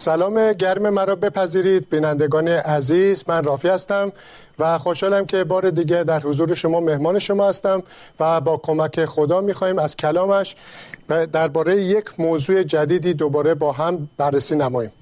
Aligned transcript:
سلام 0.00 0.52
گرم 0.52 0.90
مرا 0.90 1.14
بپذیرید 1.14 1.88
بینندگان 1.88 2.48
عزیز 2.48 3.24
من 3.26 3.44
رافی 3.44 3.68
هستم 3.68 4.12
و 4.58 4.78
خوشحالم 4.78 5.26
که 5.26 5.44
بار 5.44 5.70
دیگه 5.70 6.04
در 6.04 6.20
حضور 6.20 6.54
شما 6.54 6.80
مهمان 6.80 7.18
شما 7.18 7.48
هستم 7.48 7.82
و 8.20 8.40
با 8.40 8.56
کمک 8.56 9.04
خدا 9.04 9.40
می‌خواهیم 9.40 9.78
از 9.78 9.96
کلامش 9.96 10.56
درباره 11.08 11.80
یک 11.80 12.04
موضوع 12.18 12.62
جدیدی 12.62 13.14
دوباره 13.14 13.54
با 13.54 13.72
هم 13.72 14.08
بررسی 14.16 14.56
نماییم. 14.56 14.92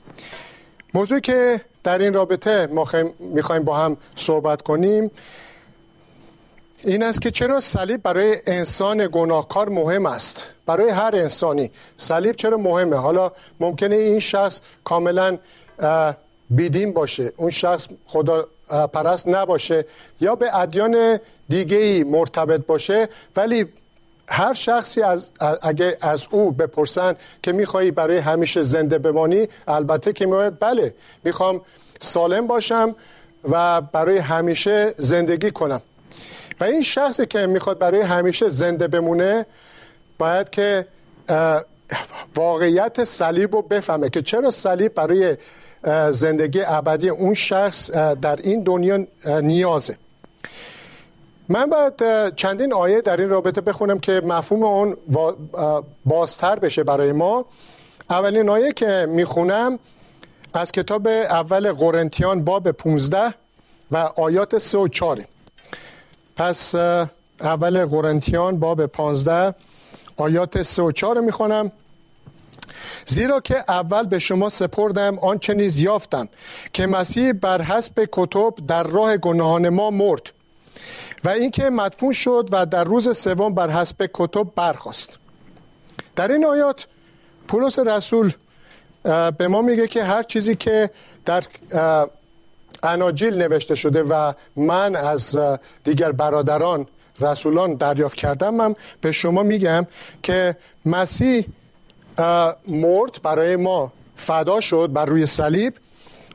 موضوعی 0.95 1.21
که 1.21 1.61
در 1.85 1.99
این 1.99 2.15
رابطه 2.15 2.67
ما 2.67 2.87
می‌خوایم 3.19 3.65
با 3.65 3.77
هم 3.77 3.97
صحبت 4.15 4.63
کنیم 4.63 5.11
این 6.85 7.03
است 7.03 7.23
که 7.23 7.31
چرا 7.31 7.61
صلیب 7.61 8.03
برای 8.03 8.37
انسان 8.47 9.09
گناهکار 9.13 9.69
مهم 9.69 10.07
است؟ 10.07 10.45
برای 10.67 10.91
هر 10.91 11.11
انسانی. 11.15 11.71
صلیب 11.97 12.37
چرا 12.37 12.57
مهمه؟ 12.57 12.97
حالا 12.97 13.33
ممکنه 13.61 13.97
این 13.97 14.21
شخص 14.21 14.61
کاملا 14.85 15.39
بیدین 16.51 16.93
باشه 16.93 17.33
اون 17.37 17.51
شخص 17.51 17.89
خدا 18.07 18.49
پرست 18.93 19.29
نباشه 19.29 19.85
یا 20.21 20.35
به 20.35 20.57
ادیان 20.57 21.19
دیگه 21.49 21.77
ای 21.77 22.05
مرتبط 22.05 22.67
باشه 22.67 23.09
ولی 23.37 23.67
هر 24.29 24.53
شخصی 24.53 25.03
از 25.03 25.31
اگه 25.63 25.97
از 26.01 26.27
او 26.31 26.53
بپرسن 26.53 27.17
که 27.43 27.53
میخوایی 27.53 27.91
برای 27.91 28.19
همیشه 28.19 28.63
زنده 28.63 28.99
بمانی 28.99 29.49
البته 29.69 30.13
که 30.13 30.27
می‌گوید 30.27 30.59
بله 30.59 30.95
می‌خوام 31.25 31.61
سالم 32.01 32.47
باشم 32.47 32.97
و 33.51 33.81
برای 33.81 34.19
همیشه 34.19 34.95
زندگی 34.97 35.51
کنم. 35.51 35.83
و 36.61 36.65
این 36.65 36.83
شخصی 36.83 37.27
که 37.27 37.47
می‌خواد 37.47 37.79
برای 37.79 38.01
همیشه 38.01 38.49
زنده 38.49 38.89
بمونه 38.89 39.47
باید 40.19 40.51
که 40.51 40.87
واقعیت 42.37 43.05
صلیب 43.05 43.57
رو 43.57 43.63
بفهمه 43.63 44.11
که 44.11 44.23
چرا 44.23 44.51
صلیب 44.51 44.95
برای 44.95 45.37
زندگی 46.11 46.63
ابدی 46.67 47.09
اون 47.09 47.35
شخص 47.35 47.91
در 47.91 48.37
این 48.37 48.63
دنیا 48.63 49.07
نیازه. 49.43 49.97
من 51.49 51.71
باید 51.71 52.35
چندین 52.35 52.73
آیه 52.73 53.01
در 53.01 53.17
این 53.17 53.29
رابطه 53.29 53.61
بخونم 53.61 53.99
که 53.99 54.21
مفهوم 54.25 54.63
اون 54.63 54.97
بازتر 56.05 56.59
بشه 56.59 56.85
برای 56.85 57.13
ما. 57.13 57.47
اولین 58.11 58.49
آیه 58.49 58.73
که 58.73 59.07
می‌خونم 59.09 59.79
از 60.55 60.73
کتاب 60.73 61.07
اول 61.07 61.73
قرنتیان 61.73 62.45
باب 62.45 62.71
15 62.71 63.35
و 63.91 63.97
آیات 63.97 64.59
3 64.59 64.79
و 64.79 64.89
4 64.89 65.25
پس 66.39 66.75
اول 67.41 67.87
قرنتیان 67.87 68.59
باب 68.59 68.87
15 68.87 69.55
آیات 70.17 70.63
3 70.63 70.83
و 70.83 70.91
4 70.91 71.21
می‌خونم. 71.21 71.73
زیرا 73.07 73.41
که 73.41 73.65
اول 73.69 74.07
به 74.07 74.19
شما 74.19 74.49
سپردم 74.49 75.19
آنچه 75.19 75.55
نیز 75.55 75.79
یافتم 75.79 76.29
که 76.73 76.87
مسیح 76.87 77.33
بر 77.33 77.63
حسب 77.63 78.09
کتب 78.13 78.55
در 78.69 78.83
راه 78.83 79.17
گناهان 79.17 79.69
ما 79.69 79.91
مرد 79.91 80.23
و 81.25 81.29
اینکه 81.29 81.71
مدفون 81.71 82.13
شد 82.13 82.49
و 82.53 82.67
در 82.67 82.85
روز 82.85 83.19
سوم 83.19 83.55
بر 83.55 83.71
حسب 83.71 84.11
کتب 84.15 84.47
برخواست 84.57 85.19
در 86.17 86.33
این 86.33 86.47
آیات 86.47 86.87
پولس 87.49 87.79
رسول 87.79 88.33
به 89.39 89.49
ما 89.49 89.63
میگه 89.63 89.87
که 89.87 90.05
هر 90.05 90.23
چیزی 90.23 90.57
که 90.57 90.91
در 91.25 91.43
اناجیل 92.83 93.35
نوشته 93.35 93.75
شده 93.75 94.03
و 94.03 94.33
من 94.57 94.97
از 94.97 95.39
دیگر 95.85 96.13
برادران 96.13 96.87
رسولان 97.21 97.75
دریافت 97.75 98.17
کردم. 98.17 98.55
من 98.55 98.75
به 99.01 99.13
شما 99.13 99.43
میگم 99.43 99.87
که 100.23 100.57
مسیح 100.85 101.47
مرد 102.69 103.23
برای 103.23 103.57
ما 103.57 103.93
فدا 104.17 104.61
شد 104.61 104.91
بر 104.93 105.05
روی 105.05 105.27
صلیب 105.27 105.75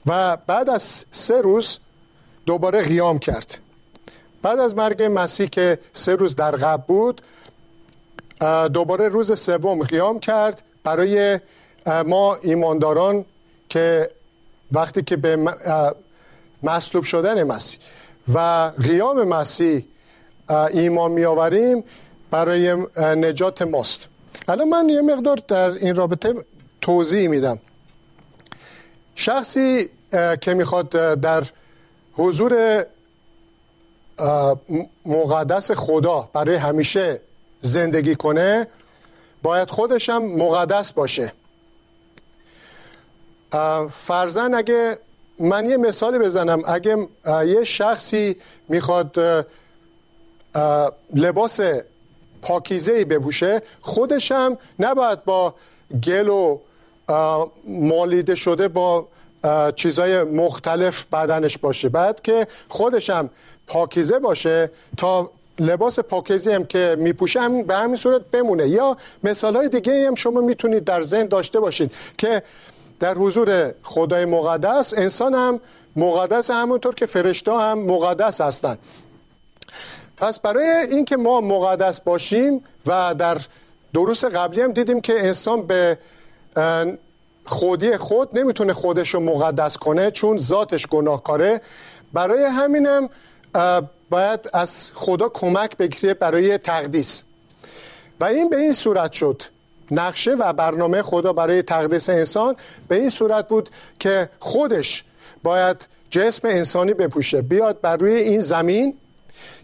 و 0.06 0.38
بعد 0.48 0.70
از 0.70 1.06
سه 1.12 1.42
روز 1.42 1.80
دوباره 2.46 2.82
قیام 2.82 3.20
کرد. 3.20 3.58
بعد 4.42 4.60
از 4.60 4.76
مرگ 4.76 5.04
مسیح 5.12 5.48
که 5.48 5.80
سه 5.94 6.16
روز 6.16 6.36
در 6.36 6.52
قبل 6.52 6.84
بود 6.88 7.22
دوباره 8.74 9.08
روز 9.08 9.40
سوم 9.40 9.80
قیام 9.80 10.20
کرد 10.20 10.64
برای 10.84 11.40
ما 12.06 12.36
ایمانداران 12.36 13.26
که 13.70 14.10
وقتی 14.72 15.02
که 15.02 15.16
به 15.18 15.38
مصلوب 16.64 17.04
شدن 17.04 17.44
مسیح 17.44 17.80
و 18.34 18.72
قیام 18.82 19.24
مسیح 19.24 19.86
ایمان 20.50 21.12
میآوریم 21.12 21.84
برای 22.32 22.76
نجات 22.98 23.62
ماست. 23.62 24.08
الان 24.48 24.70
من 24.70 24.90
یه 24.90 25.02
مقدار 25.02 25.40
در 25.48 25.70
این 25.70 25.96
رابطه 25.96 26.34
توضیح 26.82 27.28
میدم. 27.28 27.60
شخصی 29.16 29.90
که 30.42 30.54
می‌خواد 30.54 30.90
در 31.20 31.44
حضور 32.14 32.86
مقدس 35.06 35.72
خدا 35.72 36.30
برای 36.34 36.56
همیشه 36.56 37.22
زندگی 37.62 38.16
کنه 38.16 38.68
باید 39.44 39.70
خودش 39.70 40.10
هم 40.10 40.26
مقدس 40.26 40.92
باشه. 40.92 41.34
فرزن 43.92 44.54
اگه 44.54 44.98
من 45.40 45.66
یه 45.66 45.78
مثالی 45.78 46.20
بزنم. 46.20 46.62
اگه 46.66 47.08
یه 47.46 47.64
شخصی 47.64 48.36
می‌خواد 48.70 49.18
لباس 51.16 51.60
پاکیزه 52.42 52.94
ای 52.94 53.06
بپوشه 53.06 53.62
خودش 53.82 54.32
هم 54.32 54.58
نباید 54.80 55.24
با 55.24 55.56
گل 56.04 56.28
و 56.30 56.60
مالیده 57.68 58.36
شده 58.36 58.68
با 58.68 59.08
چیزای 59.76 60.24
مختلف 60.24 61.06
بدنش 61.06 61.58
باشه. 61.58 61.90
بعد 61.90 62.22
که 62.22 62.48
خودش 62.68 63.10
هم 63.10 63.30
پاکیزه 63.68 64.20
باشه 64.20 64.72
تا 64.98 65.32
لباس 65.60 66.00
پاکیزه 66.00 66.56
هم 66.56 66.66
که 66.66 66.96
میپوشه 67.00 67.42
هم 67.42 67.64
به 67.64 67.76
همین 67.76 67.96
صورت 67.96 68.22
بمونه. 68.22 68.68
یا 68.68 68.98
مثال 69.24 69.56
های 69.56 69.70
دیگه 69.70 70.08
هم 70.08 70.16
شما 70.16 70.42
می‌تونید 70.42 70.84
در 70.84 71.02
ذهن 71.02 71.26
داشته 71.26 71.60
باشید 71.60 71.92
که 72.18 72.44
در 73.00 73.14
حضور 73.14 73.74
خدای 73.84 74.26
مقدس 74.26 74.94
انسان 74.98 75.34
هم 75.34 75.60
مقدس 75.96 76.50
همونطور 76.52 76.96
که 76.96 77.06
فرشته 77.06 77.52
هم 77.52 77.80
مقدس 77.80 78.42
هستند. 78.42 78.78
پس 80.18 80.40
برای 80.40 80.66
اینکه 80.66 81.18
ما 81.18 81.42
مقدس 81.42 82.02
باشیم 82.02 82.64
و 82.86 83.16
در 83.16 83.38
دروس 83.94 84.26
قبلی 84.26 84.62
هم 84.62 84.72
دیدیم 84.72 85.02
که 85.02 85.20
انسان 85.20 85.68
به 85.68 85.98
خودی 87.46 87.98
خود 87.98 88.40
نمی‌تونه 88.40 88.74
خودش 88.74 89.10
رو 89.10 89.20
مقدس 89.20 89.78
کنه 89.78 90.12
چون 90.12 90.38
ذاتش 90.38 90.88
گناهکاره. 90.88 91.62
برای 92.14 92.44
همینم 92.44 93.10
باید 94.10 94.50
از 94.54 94.92
خدا 94.96 95.30
کمک 95.30 95.78
بگیره 95.78 96.14
برای 96.14 96.58
تقدیس. 96.58 97.24
و 98.20 98.26
این 98.26 98.50
به 98.50 98.58
این 98.58 98.74
صورت 98.74 99.12
شد. 99.12 99.42
نقشه 99.94 100.32
و 100.32 100.54
برنامه 100.54 101.02
خدا 101.02 101.34
برای 101.34 101.62
تقدیس 101.62 102.10
انسان 102.10 102.56
به 102.88 102.96
این 102.96 103.10
صورت 103.10 103.48
بود 103.48 103.70
که 104.00 104.30
خودش 104.40 105.04
باید 105.44 105.88
جسم 106.10 106.48
انسانی 106.48 106.94
بپوشه 106.94 107.42
بیاد 107.42 107.82
بر 107.82 107.98
روی 107.98 108.14
این 108.14 108.40
زمین 108.40 108.98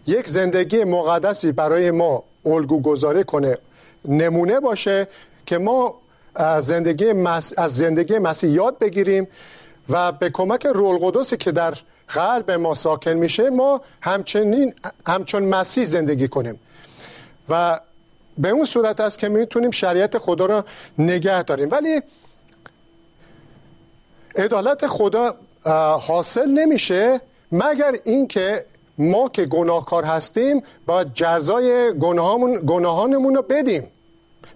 یک 0.06 0.28
زندگی 0.28 0.84
مقدسی 0.84 1.52
برای 1.52 1.90
ما 1.90 2.24
الگو 2.46 2.82
گذاره 2.82 3.22
کنه 3.22 3.58
نمونه 4.04 4.60
باشه 4.60 5.08
که 5.46 5.58
ما 5.58 5.94
از 6.34 6.66
زندگی, 6.66 7.12
مس... 7.12 7.58
از 7.58 7.76
زندگی 7.76 8.18
مسیح 8.18 8.50
یاد 8.50 8.78
بگیریم 8.78 9.28
و 9.88 10.12
به 10.12 10.30
کمک 10.30 10.66
رول 10.66 10.98
قدسی 11.02 11.36
که 11.36 11.52
در 11.52 11.74
قلب 12.08 12.50
ما 12.50 12.74
ساکن 12.74 13.12
میشه 13.12 13.50
ما 13.50 13.80
همچنین 14.00 14.74
همچون 15.06 15.42
مسیح 15.42 15.84
زندگی 15.84 16.28
کنیم. 16.28 16.60
و 17.48 17.80
به 18.40 18.48
اون 18.48 18.64
صورت 18.64 19.00
است 19.00 19.18
که 19.18 19.28
می‌تونیم 19.28 19.70
شریعت 19.70 20.18
خدا 20.18 20.46
را 20.46 20.64
نگه 20.98 21.42
داریم. 21.42 21.68
ولی 21.70 22.00
عدالت 24.36 24.86
خدا 24.86 25.34
حاصل 26.00 26.48
نمیشه 26.48 27.20
مگر 27.52 27.94
اینکه 28.04 28.64
ما 28.98 29.28
که 29.28 29.44
گناهکار 29.44 30.04
هستیم 30.04 30.62
باید 30.86 31.14
جزای 31.14 31.92
گناهانمون 32.66 33.34
رو 33.34 33.42
بدیم. 33.42 33.90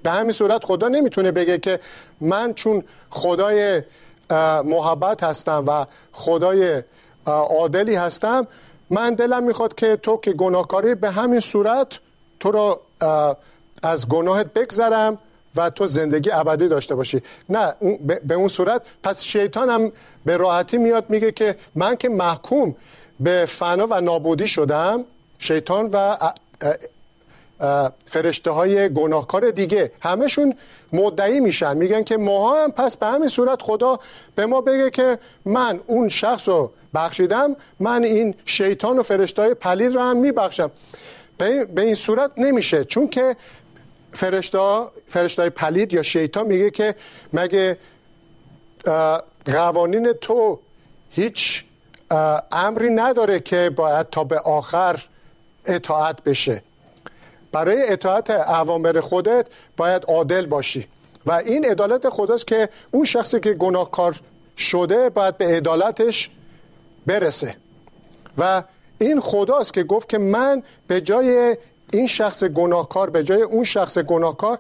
به 0.03 0.11
همین 0.11 0.33
صورت 0.33 0.65
خدا 0.65 0.89
نمی‌تونه 0.89 1.31
بگه 1.31 1.59
که 1.59 1.81
من 2.21 2.55
چون 2.55 2.83
خدای 3.11 3.83
محبت 4.65 5.23
هستم 5.23 5.65
و 5.67 5.87
خدای 6.13 6.83
عادلی 7.27 7.95
هستم 7.95 8.47
من 8.91 9.15
دلم 9.15 9.45
می‌خواد 9.45 9.75
که 9.75 9.97
تو 9.97 10.17
که 10.17 10.33
گناهکاری 10.33 10.95
به 10.95 11.11
همین 11.11 11.41
صورت 11.41 11.99
تو 12.41 12.51
رو 12.51 12.81
از 13.85 14.09
گناهت 14.09 14.53
بگذرم 14.53 15.19
و 15.57 15.71
تو 15.71 15.87
زندگی 15.87 16.31
ابدی 16.31 16.69
داشته 16.69 16.95
باشی. 16.95 17.23
نه 17.49 17.75
به 18.25 18.35
اون 18.35 18.49
صورت 18.49 18.83
پس 19.03 19.23
شیطان 19.23 19.71
هم 19.71 19.93
به 20.25 20.37
راحتی 20.37 20.79
میاد 20.79 21.11
میگه 21.11 21.33
که 21.33 21.57
من 21.75 21.97
که 21.97 22.09
محکوم 22.09 22.77
به 23.21 23.47
فنا 23.49 23.87
و 23.91 24.01
نابودی 24.01 24.49
شدم 24.49 25.05
شیطان 25.39 25.91
و 25.93 26.17
فرشته 28.05 28.51
های 28.51 28.89
گناهکار 28.89 29.51
دیگه 29.51 29.93
همشون 30.01 30.55
مدعی 30.93 31.41
میشن. 31.41 31.77
میگن 31.77 32.03
که 32.03 32.17
ما 32.17 32.63
هم 32.63 32.73
پس 32.73 32.97
به 32.97 33.07
همین 33.07 33.29
صورت 33.29 33.63
خدا 33.63 33.99
به 34.35 34.47
ما 34.47 34.61
بگه 34.61 34.91
که 34.91 35.19
من 35.45 35.81
اون 35.87 36.09
شخص 36.09 36.49
رو 36.49 36.73
بخشیدم 36.95 37.57
من 37.81 38.05
این 38.05 38.35
شیطان 38.45 38.99
و 38.99 39.03
فرشته 39.03 39.43
های 39.43 39.55
پلید 39.55 39.95
رو 39.95 40.01
هم 40.01 40.17
میبخشم. 40.17 40.71
به 41.39 41.83
این 41.83 41.95
صورت 41.95 42.31
نمیشه. 42.37 42.85
چون 42.85 43.09
که 43.09 43.37
فرشته 44.15 44.59
های 45.39 45.51
پلید 45.51 45.93
یا 45.93 46.03
شیطان 46.03 46.47
میگه 46.47 46.71
که 46.71 46.95
مگه 47.33 47.79
قوانین 49.45 50.13
تو 50.13 50.61
هیچ 51.11 51.65
امری 52.53 52.91
نداره 52.91 53.41
که 53.41 53.71
باید 53.77 54.11
تا 54.11 54.25
به 54.25 54.39
آخر 54.39 55.05
اطاعت 55.67 56.23
بشه. 56.25 56.63
برای 57.53 57.89
اطاعت 57.89 58.31
اوامر 58.31 59.01
خودت 59.01 59.47
باید 59.77 60.05
عادل 60.05 60.47
باشی. 60.47 60.87
و 61.27 61.33
این 61.33 61.65
عدالت 61.65 62.09
خداست 62.09 62.47
که 62.47 62.69
اون 62.91 63.05
شخصی 63.05 63.41
که 63.41 63.53
گناهکار 63.53 64.21
شده 64.57 65.11
باید 65.11 65.39
به 65.39 65.57
عدالتش 65.57 66.31
برسه. 67.07 67.57
و 68.39 68.63
این 68.99 69.21
خداست 69.21 69.75
که 69.75 69.83
گفت 69.83 70.09
که 70.09 70.19
من 70.19 70.63
به 70.87 71.01
جای 71.01 71.57
این 71.93 72.07
شخص 72.07 72.45
گناهکار 72.45 73.11
به 73.11 73.23
جای 73.23 73.43
اون 73.43 73.65
شخص 73.65 73.99
گناهکار 73.99 74.59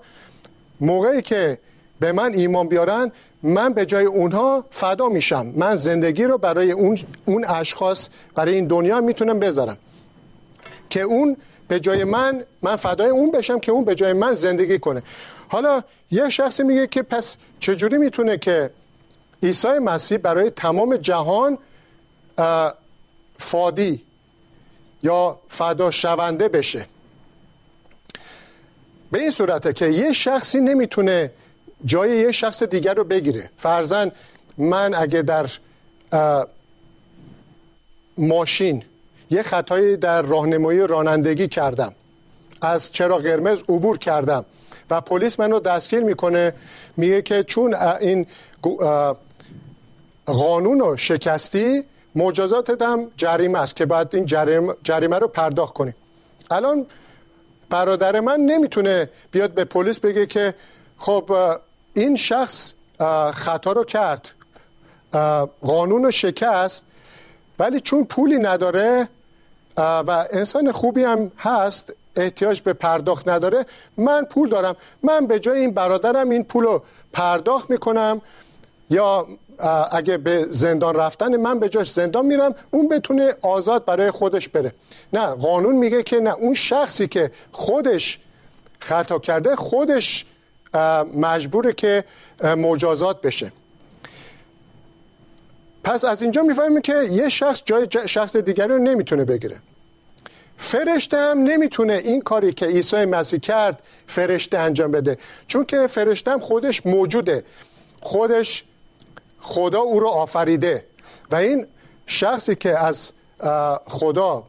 موقعی 0.80 1.22
که 1.22 1.58
به 2.00 2.12
من 2.12 2.34
ایمان 2.34 2.68
بیارن 2.68 3.12
من 3.42 3.72
به 3.72 3.86
جای 3.86 4.04
اونها 4.04 4.64
فدا 4.70 5.08
میشم. 5.08 5.46
من 5.46 5.74
زندگی 5.74 6.24
رو 6.24 6.38
برای 6.38 6.72
اون, 6.72 6.98
اون 7.24 7.44
اشخاص 7.44 8.08
برای 8.34 8.54
این 8.54 8.66
دنیا 8.66 9.00
می‌تونم 9.00 9.38
بذارم. 9.38 9.76
که 10.90 11.00
اون 11.00 11.36
به 11.68 11.80
جای 11.80 12.04
من 12.04 12.44
من 12.62 12.76
فدای 12.76 13.08
اون 13.08 13.30
بشم 13.30 13.60
که 13.60 13.72
اون 13.72 13.84
به 13.84 13.94
جای 13.94 14.12
من 14.12 14.32
زندگی 14.32 14.78
کنه. 14.78 15.02
حالا 15.48 15.82
یه 16.10 16.28
شخصی 16.28 16.62
میگه 16.62 16.86
که 16.86 17.02
پس 17.02 17.36
چجوری 17.60 17.98
می‌تونه 17.98 18.38
که 18.38 18.70
عیسی 19.42 19.68
مسیح 19.68 20.18
برای 20.18 20.50
تمام 20.50 20.96
جهان 20.96 21.58
فادی 23.38 24.02
یا 25.02 25.38
فدا 25.48 25.90
شونده 25.90 26.48
بشه؟ 26.48 26.86
به 29.14 29.20
این 29.20 29.30
صورته 29.30 29.72
که 29.72 29.86
یه 29.86 30.12
شخصی 30.12 30.60
نمی‌تونه 30.60 31.30
جای 31.84 32.16
یه 32.16 32.32
شخص 32.32 32.62
دیگر 32.62 32.94
رو 32.94 33.04
بگیره. 33.04 33.50
فرزن 33.56 34.12
من 34.58 34.94
اگه 34.94 35.22
در 35.22 35.46
ماشین 38.18 38.82
یه 39.30 39.42
خطایی 39.42 39.96
در 39.96 40.22
راهنمایی 40.22 40.86
رانندگی 40.86 41.48
کردم. 41.48 41.94
از 42.62 42.92
چرا 42.92 43.16
قرمز 43.16 43.62
عبور 43.68 43.98
کردم 43.98 44.44
و 44.90 45.00
پلیس 45.00 45.40
منو 45.40 45.60
دستگیر 45.60 46.00
می‌کنه 46.00 46.54
میگه 46.96 47.22
که 47.22 47.42
چون 47.42 47.74
این 48.00 48.26
قانون 50.26 50.80
رو 50.80 50.96
شکستی 50.96 51.84
مجازاتت 52.14 52.82
هم 52.82 53.10
جریمه 53.16 53.58
است 53.58 53.76
که 53.76 53.86
باید 53.86 54.08
این 54.12 54.24
جریمه, 54.82 55.18
رو 55.18 55.28
پرداخت 55.28 55.74
کنی. 55.74 55.94
الان 56.50 56.86
برادر 57.74 58.20
من 58.20 58.40
نمی‌تونه 58.40 59.10
بیاد 59.30 59.50
به 59.50 59.64
پلیس 59.64 60.00
بگه 60.00 60.26
که 60.26 60.54
خب 60.98 61.30
این 61.94 62.16
شخص 62.16 62.72
خطا 63.32 63.72
رو 63.72 63.84
کرد. 63.84 64.30
قانون 65.62 66.04
رو 66.04 66.10
شکست 66.10 66.86
ولی 67.58 67.80
چون 67.80 68.04
پولی 68.04 68.38
نداره 68.38 69.08
و 69.76 70.26
انسان 70.32 70.72
خوبی 70.72 71.04
هم 71.04 71.32
هست 71.38 71.92
احتیاج 72.16 72.60
به 72.62 72.72
پرداخت 72.72 73.28
نداره 73.28 73.66
من 73.96 74.24
پول 74.24 74.48
دارم. 74.48 74.76
من 75.02 75.26
به 75.26 75.38
جای 75.38 75.60
این 75.60 75.70
برادرم 75.70 76.30
این 76.30 76.44
پول 76.44 76.64
رو 76.64 76.82
پرداخت 77.12 77.70
می‌کنم 77.70 78.20
یا 78.90 79.26
اگه 79.92 80.16
به 80.16 80.44
زندان 80.48 80.94
رفتن 80.94 81.36
من 81.36 81.58
به 81.58 81.68
جاش 81.68 81.92
زندان 81.92 82.26
میرم 82.26 82.54
اون 82.70 82.88
بتونه 82.88 83.34
آزاد 83.42 83.84
برای 83.84 84.10
خودش 84.10 84.48
بره. 84.48 84.72
نه 85.12 85.26
قانون 85.26 85.76
میگه 85.76 86.02
که 86.02 86.20
نه 86.20 86.34
اون 86.34 86.54
شخصی 86.54 87.06
که 87.06 87.30
خودش 87.52 88.18
خطا 88.80 89.18
کرده 89.18 89.56
خودش 89.56 90.26
مجبوره 91.14 91.72
که 91.72 92.04
مجازات 92.42 93.20
بشه. 93.20 93.52
پس 95.84 96.04
از 96.04 96.22
اینجا 96.22 96.42
می‌فهمیم 96.42 96.80
که 96.80 97.02
یه 97.10 97.28
شخص 97.28 97.62
جای 97.64 97.88
شخص 98.06 98.36
دیگری 98.36 98.68
رو 98.68 98.78
نمی‌تونه 98.78 99.24
بگیره. 99.24 99.56
فرشته 100.56 101.16
هم 101.16 101.38
نمی‌تونه 101.38 101.92
این 101.92 102.20
کاری 102.20 102.52
که 102.52 102.66
عیسی 102.66 103.04
مسیح 103.04 103.38
کرد 103.38 103.82
فرشته 104.06 104.58
انجام 104.58 104.90
بده. 104.90 105.16
چون 105.46 105.64
که 105.64 105.86
فرشته 105.86 106.30
هم 106.30 106.40
خودش 106.40 106.86
موجوده. 106.86 107.44
خودش 108.00 108.64
خدا 109.44 109.80
او 109.80 110.00
رو 110.00 110.08
آفریده. 110.08 110.84
و 111.30 111.36
این 111.36 111.66
شخصی 112.06 112.54
که 112.54 112.78
از 112.78 113.12
خدا 113.86 114.44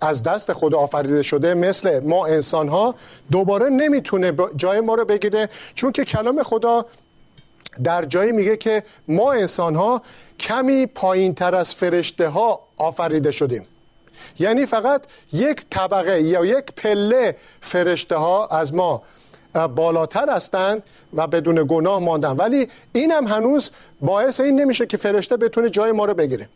از 0.00 0.22
دست 0.22 0.52
خدا 0.52 0.78
آفریده 0.78 1.22
شده 1.22 1.54
مثل 1.54 2.00
ما 2.00 2.26
انسان 2.26 2.68
ها 2.68 2.94
دوباره 3.30 3.68
نمی‌تونه 3.68 4.32
جای 4.56 4.80
ما 4.80 4.94
رو 4.94 5.04
بگیره. 5.04 5.48
چون 5.74 5.92
که 5.92 6.04
کلام 6.04 6.42
خدا 6.42 6.86
در 7.84 8.04
جایی 8.04 8.32
میگه 8.32 8.56
که 8.56 8.82
ما 9.08 9.32
انسان 9.32 9.74
ها 9.76 10.02
کمی 10.38 10.86
پایین 10.86 11.34
تر 11.34 11.54
از 11.54 11.74
فرشته 11.74 12.28
ها 12.28 12.60
آفریده 12.76 13.30
شدیم. 13.30 13.66
یعنی 14.38 14.66
فقط 14.66 15.02
یک 15.32 15.64
طبقه 15.70 16.22
یا 16.22 16.44
یک 16.44 16.64
پله 16.76 17.36
فرشته 17.60 18.16
ها 18.16 18.46
از 18.46 18.74
ما 18.74 19.02
بالاتر 19.54 20.30
هستند 20.30 20.82
و 21.14 21.26
بدون 21.26 21.66
گناه 21.68 21.98
ماندن. 21.98 22.36
ولی 22.36 22.68
این 22.92 23.10
هم 23.10 23.26
هنوز 23.26 23.70
باعث 24.00 24.40
این 24.40 24.60
نمیشه 24.60 24.86
که 24.86 24.96
فرشته 24.96 25.36
بتونه 25.36 25.70
جای 25.70 25.92
ما 25.92 26.04
رو 26.04 26.14
بگیره. 26.14 26.48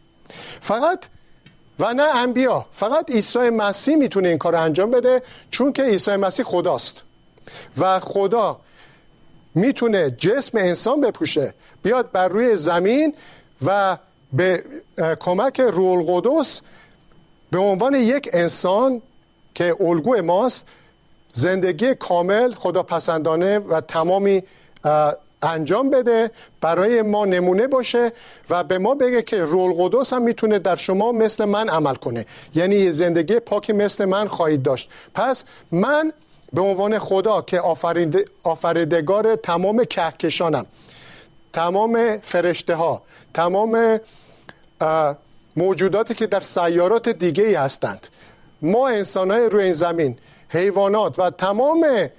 فقط 0.61 1.05
و 1.79 1.94
نه 1.94 2.02
انبیا 2.02 2.67
فقط 2.73 3.11
عیسی 3.11 3.50
مسیح 3.50 3.96
می‌تونه 3.96 4.29
این 4.29 4.38
کار 4.38 4.56
انجام 4.56 4.90
بده 4.90 5.23
چون 5.50 5.73
که 5.73 5.83
عیسی 5.83 6.16
مسیح 6.16 6.45
خداست. 6.45 7.02
و 7.78 8.00
خدا 8.00 8.61
می‌تونه 9.54 10.11
جسم 10.11 10.59
انسان 10.59 11.00
بپوشه 11.00 11.54
بیاد 11.83 12.12
بر 12.12 12.28
روی 12.28 12.57
زمین 12.57 13.14
و 13.66 13.99
به 14.33 14.64
کمک 15.21 15.61
روح 15.61 15.88
القدس 15.88 16.61
به 17.50 17.59
عنوان 17.59 17.95
یک 17.95 18.28
انسان 18.33 19.02
که 19.54 19.76
الگوی 19.80 20.21
ماست 20.21 20.66
زندگی 21.35 21.95
کامل 21.95 22.53
خدا 22.53 22.83
پسندانه 22.83 23.59
و 23.59 23.81
تمامی 23.81 24.43
انجام 25.43 25.91
بده 25.91 26.31
برای 26.61 27.03
ما 27.03 27.25
نمونه 27.25 27.67
باشه 27.67 28.12
و 28.50 28.64
به 28.64 28.79
ما 28.79 28.95
بگه 28.95 29.23
که 29.23 29.45
رول 29.45 29.73
قدس 29.79 30.12
هم 30.12 30.23
می‌تونه 30.23 30.59
در 30.59 30.76
شما 30.76 31.12
مثل 31.12 31.45
من 31.45 31.69
عمل 31.69 31.95
کنه. 31.95 32.26
یعنی 32.55 32.76
یه 32.76 32.91
زندگی 32.91 33.41
پاک 33.41 33.71
مثل 33.71 34.05
من 34.05 34.29
خواهید 34.29 34.62
داشت. 34.62 34.91
پس 35.14 35.45
من 35.73 36.12
به 36.53 36.61
عنوان 36.61 36.99
خدا 36.99 37.43
که 37.43 37.61
آفریدگار 38.45 39.37
تمام 39.37 39.85
کهکشانم 39.85 40.67
تمام 41.53 42.19
فرشته 42.19 42.75
ها 42.75 43.03
تمام 43.35 44.00
موجوداتی 45.57 46.14
که 46.14 46.26
در 46.26 46.41
سیارات 46.41 47.09
دیگه 47.09 47.45
ای 47.45 47.55
هستند 47.55 48.07
ما 48.62 48.88
انسان 48.88 49.31
های 49.31 49.49
روی 49.49 49.64
این 49.64 49.73
زمین 49.73 50.19
حیوانات 50.54 51.18
و 51.18 51.30
تمام 51.30 52.11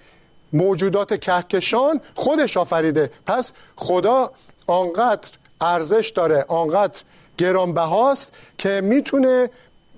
موجودات 0.53 1.19
کهکشان 1.19 2.01
خودش 2.15 2.57
آفریده. 2.57 3.11
پس 3.25 3.51
خدا 3.75 4.31
آنقدر 4.67 5.29
ارزش 5.61 6.11
داره 6.15 6.45
آنقدر 6.47 6.99
گرانبهاست 7.37 8.33
که 8.57 8.81
می‌تونه 8.83 9.49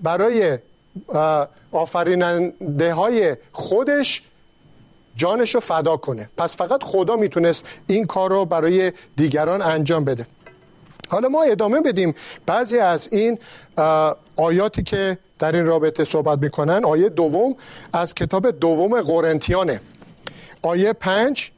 برای 0.03 0.57
آفریننده 1.71 2.93
های 2.93 3.37
خودش 3.51 4.21
جانش 5.15 5.55
رو 5.55 5.61
فدا 5.61 5.97
کنه. 5.97 6.29
پس 6.37 6.55
فقط 6.57 6.83
خدا 6.83 7.15
می‌تونست 7.15 7.65
این 7.87 8.05
کار 8.05 8.29
رو 8.29 8.45
برای 8.45 8.91
دیگران 9.15 9.61
انجام 9.61 10.03
بده. 10.05 10.27
حالا 11.09 11.29
ما 11.29 11.43
ادامه 11.43 11.81
بدیم. 11.81 12.15
بعضی 12.45 12.79
از 12.79 13.09
این 13.11 13.39
آیاتی 14.35 14.83
که 14.83 15.17
در 15.39 15.51
این 15.55 15.65
رابطه 15.65 16.03
صحبت 16.03 16.39
می‌کنن 16.39 16.85
آیه 16.85 17.09
دوم 17.09 17.55
از 17.93 18.13
کتاب 18.13 18.51
دوم 18.51 19.01
قرنتیانه. 19.01 19.81
آیه 20.61 20.93
پنج 20.93 21.51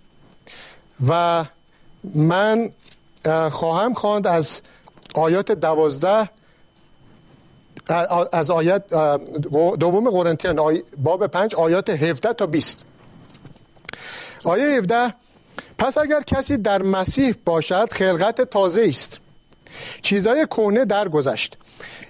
و 1.07 1.45
من 2.15 2.71
خواهم 3.51 3.93
خواند 3.93 4.27
از 4.27 4.61
آیات 5.13 5.51
دوازده 5.51 6.29
از 8.31 8.51
آیت 8.51 8.87
دوم 9.79 10.09
قرنتیان 10.09 10.81
باب 10.97 11.27
پنج 11.27 11.55
آیات 11.55 11.89
17 11.89 12.33
تا 12.33 12.45
20 12.45 12.83
آیه 14.43 14.77
17 14.77 15.13
پس 15.77 15.97
اگر 15.97 16.21
کسی 16.21 16.57
در 16.57 16.81
مسیح 16.81 17.35
باشد 17.45 17.89
خلقت 17.91 18.41
تازه 18.41 18.85
است. 18.89 19.19
چیزای 20.01 20.45
کهنه 20.45 20.85
درگذشت. 20.85 21.57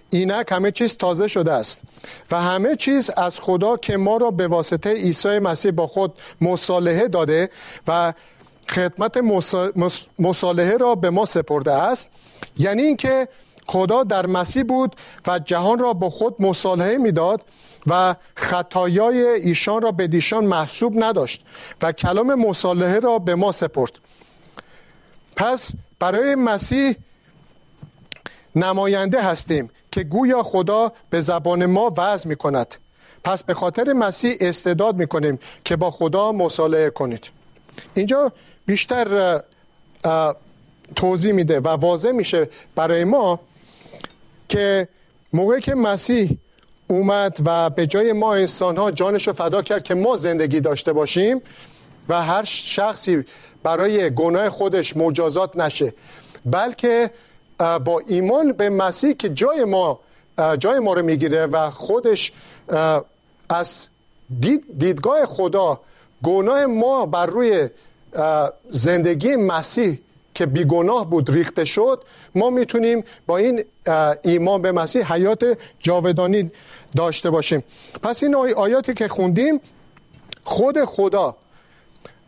اینک 0.09 0.51
همه 0.51 0.71
چیز 0.71 0.97
تازه 0.97 1.27
شده 1.27 1.51
است 1.51 1.81
و 2.31 2.41
همه 2.41 2.75
چیز 2.75 3.09
از 3.09 3.39
خدا 3.39 3.77
که 3.77 3.97
ما 3.97 4.17
را 4.17 4.31
به 4.31 4.47
واسطه 4.47 4.93
عیسی 4.93 5.39
مسیح 5.39 5.71
با 5.71 5.88
خود 5.88 6.13
مصالحه 6.41 7.07
داده 7.07 7.49
و 7.88 8.13
خدمت 8.69 9.17
مصالحه 10.19 10.77
را 10.77 10.95
به 10.95 11.09
ما 11.09 11.25
سپرده 11.25 11.73
است 11.73 12.09
یعنی 12.57 12.81
اینکه 12.81 13.27
خدا 13.67 14.03
در 14.03 14.25
مسیح 14.25 14.63
بود 14.63 14.95
و 15.27 15.39
جهان 15.39 15.79
را 15.79 15.93
با 15.93 16.09
خود 16.09 16.35
مصالحه 16.39 16.97
می‌داد 16.97 17.41
و 17.88 18.15
خطایای 18.35 19.23
ایشان 19.27 19.81
را 19.81 19.91
به 19.91 20.07
دیشان 20.07 20.45
محسوب 20.45 21.03
نداشت 21.03 21.45
و 21.81 21.91
کلام 21.91 22.35
مصالحه 22.35 22.99
را 22.99 23.19
به 23.19 23.35
ما 23.35 23.51
سپرد. 23.51 23.91
پس 25.35 25.71
برای 25.99 26.35
مسیح 26.35 26.95
نماینده 28.56 29.24
هستیم 29.24 29.70
که 29.91 30.03
گویا 30.03 30.44
خدا 30.44 30.91
به 31.10 31.22
زبان 31.22 31.65
ما 31.65 31.94
وضع 31.98 32.29
می 32.29 32.36
کند 32.36 32.75
پس 33.24 33.44
به 33.44 33.53
خاطر 33.53 33.94
مسیح 33.94 34.36
استعداد 34.39 34.96
می 34.96 35.08
کنیم 35.08 35.39
که 35.65 35.75
با 35.75 35.91
خدا 35.91 36.32
مصالحه 36.32 36.89
کنید. 36.89 37.25
اینجا 37.94 38.32
بیشتر 38.65 39.39
توضیح 40.96 41.34
میده 41.34 41.60
و 41.60 41.68
واضح 41.68 42.12
میشه 42.12 42.50
برای 42.75 43.03
ما 43.03 43.39
که 44.50 44.88
موقعی 45.34 45.62
که 45.62 45.75
مسیح 45.75 46.38
اومد 46.88 47.38
و 47.46 47.70
به 47.70 47.88
جای 47.88 48.13
ما 48.13 48.34
انسان 48.34 48.77
ها 48.77 48.91
جانش 48.91 49.27
رو 49.27 49.34
فدا 49.34 49.62
کرد 49.62 49.84
که 49.84 49.96
ما 49.96 50.15
زندگی 50.15 50.60
داشته 50.60 50.94
باشیم 50.94 51.41
و 52.10 52.24
هر 52.24 52.44
شخصی 52.44 53.25
برای 53.63 54.10
گناه 54.15 54.50
خودش 54.50 54.98
مجازات 54.98 55.58
نشه 55.58 55.94
بلکه 56.46 57.12
با 57.60 58.01
ایمان 58.08 58.51
به 58.51 58.70
مسیح 58.70 59.13
که 59.13 59.30
جای 59.30 59.63
ما 59.63 60.00
جای 60.60 60.80
ما 60.80 60.94
رو 60.94 61.01
می‌گیره 61.06 61.46
و 61.46 61.70
خودش 61.70 62.32
از 63.50 63.88
دید 64.39 64.66
دیدگاه 64.78 65.25
خدا 65.25 65.80
گناه 66.24 66.66
ما 66.66 67.06
بر 67.06 67.25
روی 67.25 67.70
زندگی 68.70 69.36
مسیح 69.36 70.00
که 70.34 70.46
بیگناه 70.46 71.10
بود 71.10 71.30
ریخته 71.30 71.66
شد 71.66 72.04
ما 72.36 72.50
می‌تونیم 72.50 73.04
با 73.28 73.38
این 73.38 73.63
ایمان 74.24 74.62
به 74.62 74.72
مسیح 74.72 75.13
حیات 75.13 75.58
جاودانی 75.80 76.51
داشته 76.96 77.30
باشیم. 77.30 77.63
پس 78.04 78.24
این 78.24 78.36
آیاتی 78.36 78.94
که 78.94 79.08
خوندیم 79.08 79.62
خود 80.44 80.86
خدا 80.86 81.36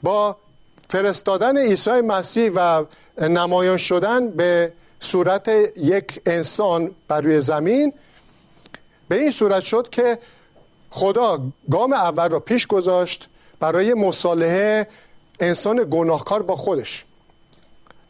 با 0.04 0.38
فرستادن 0.90 1.58
عیسی 1.58 2.02
مسیح 2.02 2.52
و 2.56 2.86
نمایان 3.22 3.78
شدن 3.78 4.30
به 4.30 4.74
صورت 5.02 5.50
یک 5.78 6.22
انسان 6.26 6.92
بر 7.08 7.22
روی 7.22 7.40
زمین. 7.40 7.94
به 9.08 9.16
این 9.16 9.32
صورت 9.32 9.64
شد 9.64 9.90
که 9.90 10.18
خدا 10.90 11.40
گام 11.72 11.94
اول 11.94 12.30
را 12.30 12.40
پیش 12.40 12.68
گذاشت 12.68 13.28
برای 13.60 13.94
مصالحه 13.94 14.88
انسان 15.40 15.88
گناهکار 15.92 16.42
با 16.42 16.56
خودش. 16.56 17.06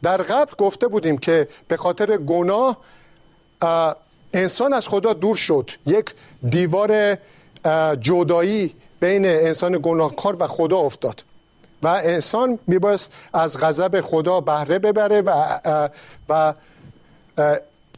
در 0.02 0.16
قبل 0.16 0.52
گفته 0.58 0.88
بودیم 0.88 1.18
که 1.18 1.48
به 1.68 1.76
خاطر 1.76 2.16
گناه 2.16 2.76
انسان 4.34 4.72
از 4.72 4.88
خدا 4.88 5.12
دور 5.12 5.36
شد. 5.36 5.70
یک 5.86 6.14
دیوار 6.50 7.18
جدایی 8.00 8.74
بین 9.00 9.26
انسان 9.26 9.78
گناهکار 9.82 10.36
و 10.42 10.46
خدا 10.46 10.78
افتاد 10.78 11.24
و 11.82 11.88
انسان 11.88 12.58
میبایست 12.66 13.12
از 13.32 13.58
غضب 13.58 14.00
خدا 14.00 14.40
بهره 14.40 14.78
ببره 14.78 15.20
و, 15.20 15.88
و 16.28 16.54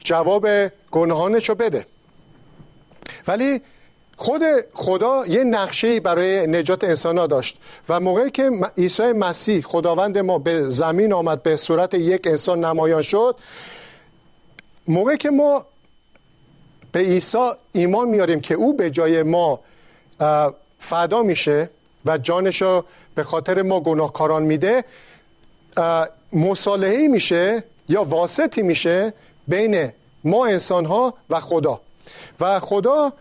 جواب 0.01 0.49
گناهانش 0.91 1.49
رو 1.49 1.55
بده. 1.55 1.87
ولی 3.27 3.61
خود 4.17 4.43
خدا 4.73 5.27
یه 5.27 5.45
نقشه 5.45 6.01
برای 6.01 6.47
نجات 6.47 6.85
انسان 6.85 7.19
ها 7.19 7.27
داشت 7.27 7.57
و 7.89 8.01
موقعی 8.01 8.31
که 8.31 8.51
عیسی 8.79 9.13
مسیح 9.13 9.63
خداوند 9.63 10.19
ما 10.19 10.39
به 10.39 10.61
زمین 10.61 11.13
آمد 11.13 11.43
به 11.43 11.57
صورت 11.57 11.95
یک 11.95 12.27
انسان 12.27 12.65
نمایان 12.65 13.03
شد 13.03 13.37
موقعی 14.89 15.17
که 15.17 15.31
ما 15.31 15.67
به 16.93 17.01
عیسی 17.01 17.51
ایمان 17.73 18.09
میاریم 18.09 18.41
که 18.41 18.55
او 18.55 18.77
به 18.77 18.91
جای 18.91 19.23
ما 19.23 19.61
فدا 20.79 21.23
میشه 21.23 21.71
و 22.05 22.19
جانش 22.19 22.63
رو 22.63 22.85
به 23.15 23.25
خاطر 23.25 23.63
ما 23.63 23.81
گناهکاران 23.81 24.43
میده 24.43 24.85
مصالحه 26.33 27.09
میشه 27.09 27.65
یا 27.89 28.05
واسطی 28.05 28.63
میشه 28.63 29.13
بین 29.49 29.93
ما 30.25 30.47
انسان 30.47 30.85
ها 30.85 31.15
و 31.31 31.41
خدا. 31.41 31.81
و 32.41 32.61
خدا 32.61 33.13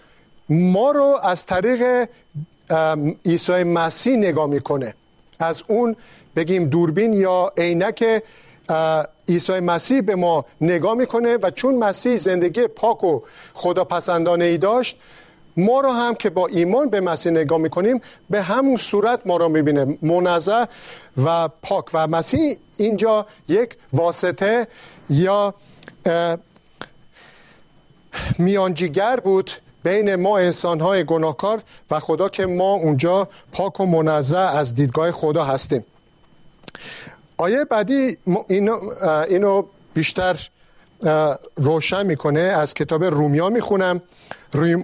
ما 0.50 0.92
رو 0.92 1.20
از 1.24 1.46
طریق 1.46 2.10
عیسی 3.26 3.64
مسیح 3.64 4.16
نگاه 4.16 4.48
می‌کنه. 4.48 4.94
از 5.40 5.64
اون 5.68 5.96
بگیم 6.36 6.66
دوربین 6.66 7.14
یا 7.14 7.54
عینک 7.58 8.24
عیسی 9.28 9.60
مسیح 9.60 10.02
به 10.02 10.16
ما 10.16 10.46
نگاه 10.62 10.94
می‌کنه 10.94 11.38
و 11.38 11.52
چون 11.52 11.76
مسیح 11.76 12.18
زندگی 12.18 12.68
پاک 12.68 13.04
و 13.04 13.22
خدا 13.54 13.84
پسندانه 13.84 14.46
ای 14.46 14.58
داشت 14.58 15.00
ما 15.58 15.82
رو 15.82 15.92
هم 15.92 16.16
که 16.16 16.30
با 16.30 16.48
ایمان 16.48 16.90
به 16.90 17.02
مسیح 17.02 17.32
نگاه 17.32 17.58
می‌کنیم 17.58 18.02
به 18.30 18.42
همون 18.42 18.76
صورت 18.76 19.20
ما 19.26 19.38
رو 19.38 19.50
می‌بینه. 19.50 19.98
منزه 20.02 20.68
و 21.26 21.50
پاک. 21.62 21.86
و 21.94 22.08
مسیح 22.08 22.58
اینجا 22.78 23.26
یک 23.48 23.76
واسطه 23.94 24.68
یا 25.10 25.54
میانجیگر 28.38 29.20
بود 29.20 29.52
بین 29.84 30.16
ما 30.16 30.38
انسان 30.38 30.80
های 30.80 31.04
گناهکار 31.04 31.62
و 31.92 32.00
خدا 32.00 32.30
که 32.30 32.46
ما 32.46 32.74
اونجا 32.74 33.30
پاک 33.52 33.80
و 33.80 33.86
منزه 33.86 34.38
از 34.38 34.76
دیدگاه 34.76 35.12
خدا 35.12 35.44
هستیم. 35.44 35.86
آیه 37.38 37.66
بعدی 37.66 38.18
اینو, 38.48 38.80
اینو 39.30 39.64
بیشتر 39.94 40.50
روشن 41.56 42.06
می‌کنه 42.06 42.40
از 42.40 42.74
کتاب 42.74 43.04
رومیان 43.04 43.54
می‌خونم. 43.54 44.02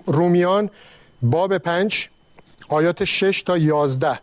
رومیان 0.06 0.70
باب 1.22 1.58
پنج 1.58 2.10
آیات 2.70 3.06
شش 3.06 3.44
تا 3.44 3.58
یازده. 3.58 4.20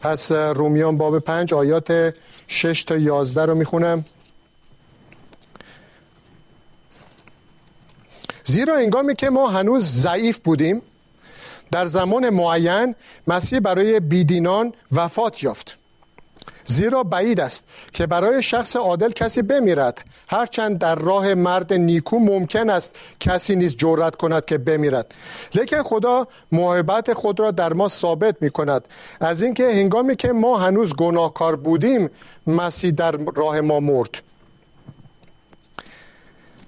پس 0.00 0.32
رومیان 0.32 0.96
باب 0.96 1.18
پنج 1.18 1.54
آیات 1.54 2.14
شش 2.48 2.84
تا 2.84 2.96
یازده 2.96 3.44
رو 3.44 3.54
می‌خونم. 3.54 4.04
زیرا 8.56 8.76
انگامی 8.76 9.14
که 9.14 9.30
ما 9.30 9.48
هنوز 9.48 9.84
ضعیف 9.84 10.38
بودیم 10.38 10.82
در 11.70 11.86
زمان 11.86 12.30
معین 12.30 12.94
مسیح 13.26 13.60
برای 13.60 14.00
بیدینان 14.00 14.72
وفات 14.92 15.42
یافت. 15.42 15.78
زیرا 16.66 17.02
بعید 17.02 17.40
است 17.40 17.64
که 17.92 18.06
برای 18.06 18.42
شخص 18.42 18.76
عادل 18.76 19.10
کسی 19.10 19.42
بمیرد. 19.42 20.04
هرچند 20.28 20.78
در 20.78 20.94
راه 20.94 21.34
مرد 21.34 21.72
نیکو 21.72 22.18
ممکن 22.18 22.70
است 22.70 22.96
کسی 23.20 23.56
نیز 23.56 23.76
جرأت 23.76 24.16
کند 24.16 24.44
که 24.44 24.58
بمیرد. 24.58 25.14
لیکن 25.54 25.82
خدا 25.82 26.26
محبت 26.52 27.12
خود 27.12 27.40
را 27.40 27.50
در 27.50 27.72
ما 27.72 27.88
ثابت 27.88 28.36
می 28.40 28.50
کند 28.50 28.84
از 29.20 29.42
اینکه 29.42 29.70
هنگامی 29.70 30.16
که 30.16 30.32
ما 30.32 30.58
هنوز 30.58 30.94
گناهکار 30.94 31.56
بودیم 31.56 32.10
مسیح 32.46 32.90
در 32.90 33.12
راه 33.36 33.60
ما 33.60 33.80
مرد. 33.80 34.22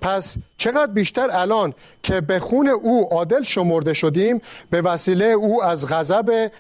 پس 0.00 0.35
چقدر 0.57 0.93
بیشتر 0.93 1.28
الان 1.31 1.75
که 2.02 2.21
به 2.21 2.40
خون 2.40 2.69
او 2.69 3.09
عادل 3.12 3.43
شمرده 3.43 3.95
شدیم 3.95 4.40
به 4.71 4.83
وسیله 4.83 5.25
او 5.25 5.64
از 5.64 5.87
غضب 5.88 6.50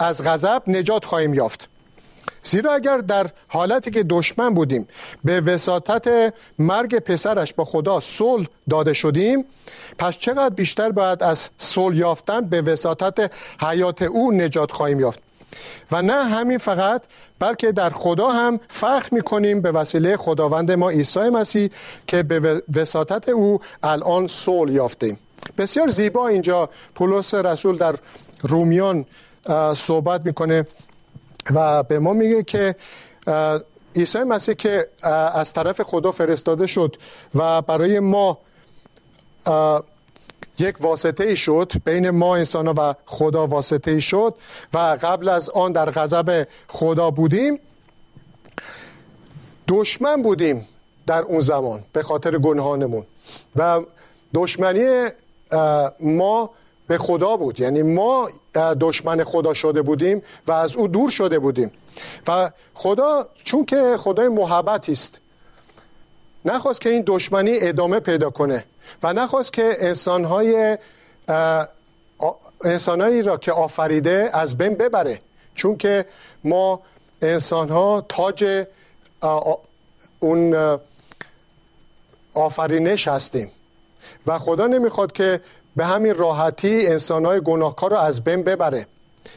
از 0.00 0.22
غضب 0.24 0.62
نجات 0.66 1.04
خواهیم 1.04 1.34
یافت. 1.34 1.68
زیرا 2.42 2.74
اگر 2.74 2.98
در 2.98 3.26
حالتی 3.48 3.90
که 3.90 4.02
دشمن 4.02 4.54
بودیم 4.54 4.88
به 5.24 5.40
وساطت 5.40 6.34
مرگ 6.58 6.98
پسرش 6.98 7.54
با 7.54 7.64
خدا 7.64 8.00
صلح 8.00 8.46
داده 8.70 8.92
شدیم 8.92 9.44
پس 9.98 10.18
چقدر 10.18 10.54
بیشتر 10.54 10.92
باید 10.92 11.22
از 11.22 11.48
صلح 11.58 11.96
یافتن 11.96 12.40
به 12.40 12.62
وساطت 12.62 13.32
حیات 13.60 14.02
او 14.02 14.32
نجات 14.32 14.72
خواهیم 14.72 15.00
یافت؟ 15.00 15.27
و 15.92 16.02
نه 16.02 16.24
همین 16.24 16.58
فقط 16.58 17.02
بلکه 17.38 17.72
در 17.72 17.90
خدا 17.90 18.28
هم 18.28 18.60
فخر 18.68 19.08
می 19.12 19.22
کنیم 19.22 19.60
به 19.60 19.72
وسیله 19.72 20.16
خداوند 20.16 20.72
ما 20.72 20.90
عیسی 20.90 21.20
مسیح 21.20 21.70
که 22.06 22.22
به 22.22 22.62
وساطت 22.74 23.28
او 23.28 23.60
الان 23.82 24.26
صلح 24.26 24.72
یافتیم. 24.72 25.18
بسیار 25.58 25.88
زیبا 25.88 26.28
اینجا 26.28 26.70
پولس 26.94 27.34
رسول 27.34 27.76
در 27.76 27.94
رومیان 28.42 29.06
صحبت 29.74 30.26
می‌کنه 30.26 30.66
و 31.54 31.82
به 31.82 31.98
ما 31.98 32.12
میگه 32.12 32.42
که 32.42 32.76
عیسی 33.96 34.18
مسیح 34.18 34.54
که 34.54 34.86
از 35.34 35.52
طرف 35.52 35.80
خدا 35.80 36.12
فرستاده 36.12 36.66
شد 36.66 36.96
و 37.34 37.62
برای 37.62 38.00
ما 38.00 38.38
یک 40.58 40.76
واسطه 40.80 41.24
ای 41.24 41.36
شد 41.36 41.72
بین 41.84 42.10
ما 42.10 42.36
انسان 42.36 42.68
و 42.68 42.92
خدا 43.06 43.46
واسطه 43.46 43.90
ای 43.90 44.00
شد 44.00 44.34
و 44.74 44.78
قبل 45.02 45.28
از 45.28 45.50
آن 45.50 45.72
در 45.72 45.90
غضب 45.90 46.46
خدا 46.68 47.10
بودیم. 47.10 47.60
دشمن 49.68 50.22
بودیم 50.22 50.66
در 51.06 51.22
اون 51.22 51.40
زمان 51.40 51.84
به 51.92 52.02
خاطر 52.02 52.38
گناهانمون 52.38 53.06
و 53.56 53.80
دشمنی 54.34 55.08
ما 56.00 56.50
به 56.86 56.98
خدا 56.98 57.36
بود. 57.36 57.60
یعنی 57.60 57.82
ما 57.82 58.28
دشمن 58.80 59.24
خدا 59.24 59.54
شده 59.54 59.82
بودیم 59.82 60.22
و 60.46 60.52
از 60.52 60.76
او 60.76 60.88
دور 60.88 61.10
شده 61.10 61.38
بودیم. 61.38 61.70
و 62.28 62.50
خدا 62.74 63.28
چون 63.44 63.64
که 63.64 63.96
خدای 63.98 64.28
محبتی 64.28 64.92
است 64.92 65.20
نخواست 66.44 66.80
که 66.80 66.90
این 66.90 67.02
دشمنی 67.06 67.58
ادامه 67.60 68.00
پیدا 68.00 68.30
کنه 68.30 68.64
و 69.02 69.12
نخواست 69.12 69.52
که 69.52 69.76
انسانهای 69.80 70.78
انسانهایی 72.64 73.22
را 73.22 73.36
که 73.36 73.52
آفریده 73.52 74.30
از 74.32 74.58
بین 74.58 74.74
ببره. 74.74 75.18
چون 75.54 75.76
که 75.76 76.04
ما 76.44 76.80
انسان 77.22 78.02
تاج 78.08 78.66
اون 80.20 80.78
آفرینش 82.34 83.08
هستیم. 83.08 83.50
و 84.26 84.38
خدا 84.38 84.66
نمی‌خواد 84.66 85.12
که 85.12 85.40
به 85.76 85.84
همین 85.84 86.14
راحتی 86.14 86.86
انسانهای 86.86 87.40
گناهکار 87.40 87.90
رو 87.90 87.96
از 87.96 88.24
بین 88.24 88.42
ببره. 88.42 88.86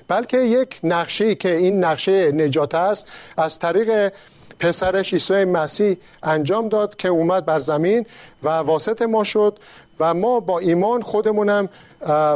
بلکه 0.07 0.37
یک 0.37 0.79
نقشه 0.83 1.35
که 1.35 1.55
این 1.55 1.83
نقشه 1.83 2.31
نجات 2.31 2.75
است 2.75 3.07
از 3.37 3.59
طریق 3.59 4.13
پسرش 4.61 5.13
عیسی 5.13 5.45
مسیح 5.45 5.97
انجام 6.23 6.69
داد 6.69 6.95
که 6.95 7.07
اومد 7.07 7.45
بر 7.45 7.59
زمین 7.59 8.05
و 8.43 8.49
واسط 8.49 9.01
ما 9.01 9.23
شد 9.23 9.59
و 9.99 10.13
ما 10.13 10.39
با 10.39 10.59
ایمان 10.59 11.01
خودمونم 11.01 11.69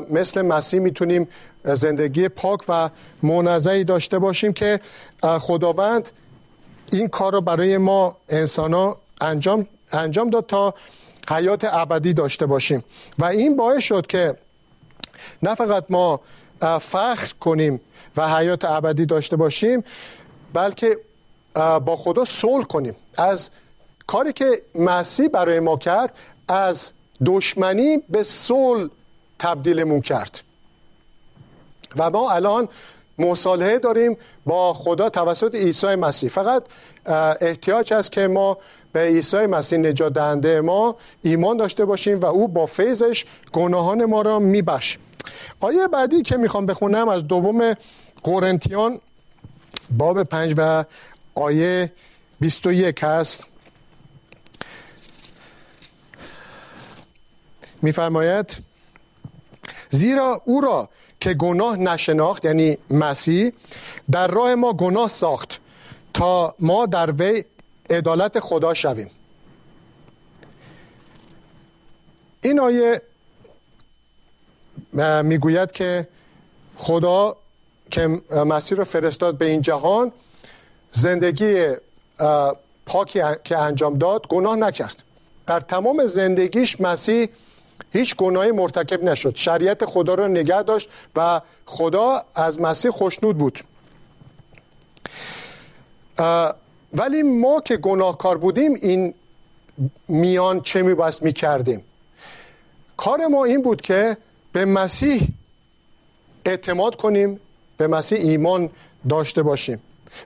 مثل 0.09 0.41
مسیح 0.41 0.79
می‌تونیم 0.79 1.27
زندگی 1.63 2.29
پاک 2.29 2.59
و 2.69 2.89
منظعی 3.23 3.83
داشته 3.83 4.19
باشیم 4.19 4.53
که 4.53 4.79
خداوند 5.23 6.09
این 6.91 7.07
کار 7.07 7.33
رو 7.33 7.41
برای 7.41 7.77
ما 7.77 8.17
انسان 8.29 8.73
ها 8.73 8.97
انجام, 9.21 9.67
انجام 9.91 10.29
داد 10.29 10.45
تا 10.45 10.73
حیات 11.29 11.63
ابدی 11.71 12.13
داشته 12.13 12.45
باشیم. 12.45 12.83
و 13.19 13.25
این 13.25 13.55
باعث 13.55 13.83
شد 13.83 14.07
که 14.07 14.35
نه 15.43 15.55
فقط 15.55 15.85
ما 15.89 16.21
فخر 16.79 17.33
کنیم 17.39 17.81
و 18.17 18.29
حیات 18.29 18.65
ابدی 18.65 19.05
داشته 19.05 19.35
باشیم 19.35 19.83
بلکه 20.53 20.97
با 21.55 21.95
خدا 21.95 22.25
صلح 22.25 22.63
کنیم. 22.63 22.95
از 23.17 23.49
کاری 24.07 24.33
که 24.33 24.61
مسیح 24.75 25.27
برای 25.27 25.59
ما 25.59 25.77
کرد 25.77 26.13
از 26.47 26.91
دشمنی 27.25 27.97
به 28.09 28.23
صلح 28.23 28.89
تبدیلمون 29.39 30.01
کرد. 30.01 30.41
و 31.97 32.09
ما 32.09 32.31
الان 32.31 32.69
مصالحه 33.17 33.79
داریم 33.79 34.17
با 34.45 34.73
خدا 34.73 35.09
توسط 35.09 35.55
عیسی 35.55 35.95
مسیح. 35.95 36.29
فقط 36.29 36.63
احتیاج 37.41 37.93
است 37.93 38.11
که 38.11 38.27
ما 38.27 38.57
به 38.93 38.99
عیسی 38.99 39.45
مسیح 39.45 39.79
نجات 39.79 40.13
دهنده 40.13 40.61
ما 40.61 40.95
ایمان 41.21 41.57
داشته 41.57 41.85
باشیم 41.85 42.19
و 42.19 42.25
او 42.25 42.47
با 42.47 42.65
فیضش 42.65 43.25
گناهان 43.53 44.05
ما 44.05 44.21
را 44.21 44.39
میبخش. 44.39 44.97
آیه 45.59 45.87
بعدی 45.87 46.21
که 46.21 46.37
می‌خوام 46.37 46.65
بخونم 46.65 47.09
از 47.09 47.27
دوم 47.27 47.73
قرنتیان 48.23 48.99
باب 49.97 50.23
پنج 50.23 50.53
و 50.57 50.85
آیه 51.35 51.91
21 52.39 53.03
هست. 53.03 53.47
میفرماید 57.81 58.57
زیرا 59.89 60.41
او 60.45 60.61
را 60.61 60.89
که 61.19 61.33
گناه 61.33 61.77
نشناخت 61.77 62.45
یعنی 62.45 62.77
مسیح 62.89 63.51
در 64.11 64.27
راه 64.27 64.55
ما 64.55 64.73
گناه 64.73 65.09
ساخت 65.09 65.59
تا 66.13 66.55
ما 66.59 66.85
در 66.85 67.11
وی 67.11 67.43
عدالت 67.89 68.39
خدا 68.39 68.73
شویم. 68.73 69.09
این 72.41 72.59
آیه 72.59 73.01
می‌گوید 75.23 75.71
که 75.71 76.07
خدا 76.75 77.37
که 77.91 78.07
مسیح 78.45 78.77
را 78.77 78.83
فرستاد 78.83 79.37
به 79.37 79.45
این 79.45 79.61
جهان 79.61 80.11
زندگی 80.95 81.73
پاکی 82.85 83.21
که 83.43 83.57
انجام 83.57 83.97
داد 83.97 84.27
گناه 84.27 84.55
نکرد. 84.55 85.03
در 85.47 85.59
تمام 85.59 86.05
زندگیش 86.05 86.81
مسیح 86.81 87.27
هیچ 87.93 88.15
گناهی 88.15 88.51
مرتکب 88.51 89.03
نشد. 89.03 89.35
شریعت 89.35 89.85
خدا 89.85 90.13
را 90.13 90.27
نگه 90.27 90.63
داشت 90.63 90.89
و 91.15 91.41
خدا 91.65 92.23
از 92.35 92.61
مسیح 92.61 92.91
خوشنود 92.91 93.37
بود. 93.37 93.59
ولی 96.93 97.23
ما 97.23 97.61
که 97.65 97.77
گناهکار 97.77 98.37
بودیم 98.37 98.73
این 98.73 99.13
میان 100.07 100.61
چه 100.61 100.81
میباست 100.81 101.23
می‌کردیم؟ 101.23 101.83
کار 102.97 103.27
ما 103.27 103.45
این 103.45 103.61
بود 103.61 103.81
که 103.81 104.17
به 104.51 104.65
مسیح 104.65 105.27
اعتماد 106.45 106.95
کنیم 106.95 107.39
به 107.77 107.87
مسیح 107.87 108.19
ایمان 108.19 108.69
داشته 109.09 109.43
باشیم. 109.43 109.81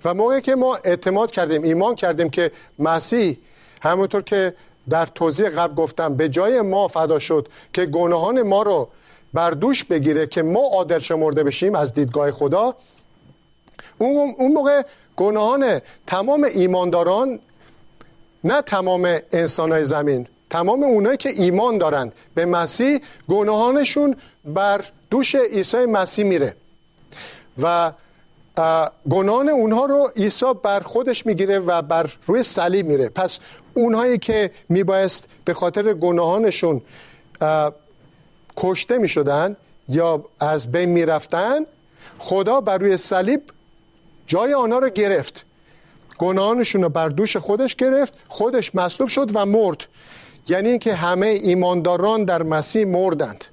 و 0.06 0.14
موقعی 0.14 0.42
که 0.42 0.56
ما 0.56 0.76
اعتماد 0.76 1.32
کردیم 1.32 1.64
ایمان 1.64 1.96
کردیم 1.96 2.30
که 2.30 2.52
مسیح 2.80 3.38
همونطور 3.82 4.22
که 4.22 4.54
در 4.90 5.06
توضیح 5.06 5.50
قبل 5.50 5.74
گفتم 5.74 6.16
به 6.16 6.30
جای 6.30 6.62
ما 6.62 6.88
فدا 6.88 7.20
شد 7.20 7.48
که 7.74 7.86
گناهان 7.86 8.42
ما 8.42 8.62
رو 8.62 8.90
بر 9.34 9.52
دوش 9.52 9.84
بگیره 9.84 10.28
که 10.28 10.44
ما 10.44 10.70
عادل 10.74 11.00
شمرده 11.00 11.44
بشیم 11.44 11.76
از 11.76 11.94
دیدگاه 11.94 12.32
خدا 12.32 12.76
اون 13.98 14.52
موقع 14.54 14.82
گناهان 15.18 15.82
تمام 16.08 16.44
ایمانداران 16.44 17.40
نه 18.44 18.62
تمام 18.62 19.18
انسان 19.32 19.84
زمین 19.84 20.28
تمام 20.50 20.84
اونایی 20.84 21.18
که 21.18 21.30
ایمان 21.30 21.78
دارن 21.78 22.12
به 22.36 22.46
مسیح 22.46 23.00
گناهانشون 23.30 24.16
بر 24.46 24.86
دوش 25.10 25.36
عیسی 25.36 25.86
مسیح 25.86 26.26
میره. 26.26 26.56
و 27.62 27.92
گناهان 29.10 29.50
اونها 29.50 29.86
رو 29.86 30.12
عیسی 30.16 30.54
بر 30.64 30.80
خودش 30.80 31.26
می‌گیره 31.26 31.60
و 31.60 31.82
بر 31.82 32.10
روی 32.26 32.44
صلیب 32.44 32.86
میره. 32.86 33.10
پس 33.10 33.40
اونهایی 33.74 34.18
که 34.18 34.52
میبایست 34.70 35.26
به 35.46 35.54
خاطر 35.54 35.94
گناهانشون 35.94 36.82
کشته 38.58 38.98
می‌شدن 38.98 39.56
یا 39.90 40.26
از 40.40 40.72
بین 40.72 40.90
می‌رفتن 40.90 41.66
خدا 42.20 42.62
بر 42.62 42.78
روی 42.78 42.98
صلیب 42.98 43.42
جای 44.28 44.54
آنها 44.54 44.80
رو 44.80 44.90
گرفت. 44.90 45.46
گناهانشون 46.18 46.84
رو 46.84 46.90
بر 46.90 47.10
دوش 47.10 47.38
خودش 47.38 47.76
گرفت 47.76 48.18
خودش 48.28 48.76
مصلوب 48.76 49.10
شد 49.10 49.30
و 49.34 49.46
مرد. 49.46 49.86
یعنی 50.48 50.70
اینکه 50.70 50.94
همه 50.94 51.28
ایمانداران 51.28 52.24
در 52.24 52.44
مسیح 52.44 52.86
مردند. 52.86 53.46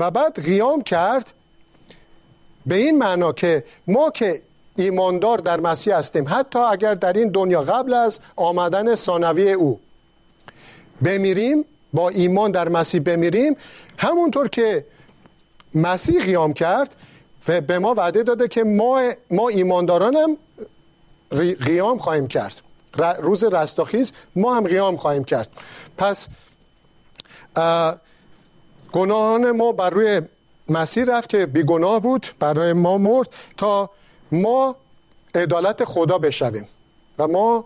و 0.00 0.10
بعد 0.10 0.44
قیام 0.44 0.82
کرد 0.82 1.32
به 2.66 2.74
این 2.74 2.98
معنا 2.98 3.32
که 3.32 3.64
ما 3.86 4.10
که 4.10 4.42
ایماندار 4.76 5.38
در 5.38 5.60
مسیح 5.60 5.96
هستیم 5.96 6.24
حتی 6.28 6.58
اگر 6.58 6.94
در 6.94 7.12
این 7.12 7.28
دنیا 7.28 7.60
قبل 7.60 7.94
از 7.94 8.20
آمدن 8.36 8.94
ثانوی 8.94 9.52
او 9.52 9.80
بمیریم 11.02 11.64
با 11.92 12.08
ایمان 12.08 12.50
در 12.50 12.68
مسیح 12.68 13.00
بمیریم 13.00 13.56
همونطور 13.98 14.48
که 14.48 14.86
مسیح 15.74 16.24
قیام 16.24 16.52
کرد 16.52 16.94
و 17.48 17.60
به 17.60 17.78
ما 17.78 17.94
وعده 17.94 18.22
داده 18.22 18.48
که 18.48 18.64
ما, 18.64 19.12
ما 19.30 19.48
ایماندارانم 19.48 20.36
قیام 21.64 21.98
خواهیم 21.98 22.28
کرد. 22.28 22.60
روز 23.18 23.44
رستاخیز 23.44 24.12
ما 24.36 24.54
هم 24.54 24.64
قیام 24.64 24.96
خواهیم 24.96 25.24
کرد. 25.24 25.48
پس 25.98 26.28
گناهان 28.92 29.50
ما 29.50 29.72
بر 29.72 29.90
روی 29.90 30.22
مسیح 30.68 31.04
رفت 31.04 31.28
که 31.28 31.46
بیگناه 31.46 32.00
بود 32.00 32.26
برای 32.38 32.72
ما 32.72 32.98
مرد 32.98 33.28
تا 33.56 33.90
ما 34.32 34.76
عدالت 35.34 35.84
خدا 35.84 36.18
بشویم 36.18 36.66
و 37.18 37.28
ما 37.28 37.64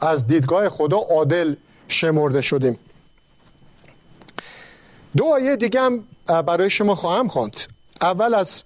از 0.00 0.26
دیدگاه 0.26 0.68
خدا 0.68 0.96
عادل 0.96 1.54
شمرده 1.88 2.40
شدیم. 2.40 2.78
دو 5.16 5.24
آیه 5.24 5.56
دیگه 5.56 5.80
هم 5.80 6.04
برای 6.26 6.70
شما 6.70 6.94
خواهم 6.94 7.28
خواند. 7.28 7.56
اول 8.02 8.34
از 8.34 8.64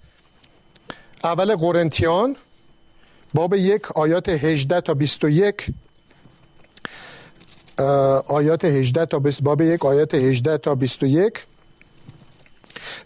اول 1.23 1.55
قرنتیان 1.55 2.35
باب 3.33 3.53
یک 3.53 3.91
آیات 3.91 4.29
18 4.29 4.81
تا 4.81 4.93
21 4.93 5.67
آیات 8.27 8.65
18 8.65 9.05
تا 9.05 9.21
باب 9.43 9.61
یک 9.61 9.85
آیات 9.85 10.15
18 10.15 10.57
تا 10.57 10.75
21 10.75 11.33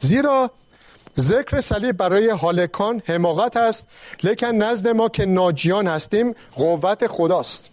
زیرا 0.01 0.51
ذکر 1.19 1.61
صلیب 1.61 1.97
برای 1.97 2.29
حالکان 2.29 3.01
حماقت 3.05 3.57
است 3.57 3.87
لیکن 4.23 4.47
نزد 4.47 4.87
ما 4.87 5.09
که 5.09 5.25
ناجیان 5.25 5.87
هستیم 5.87 6.35
قوت 6.55 7.07
خداست. 7.07 7.69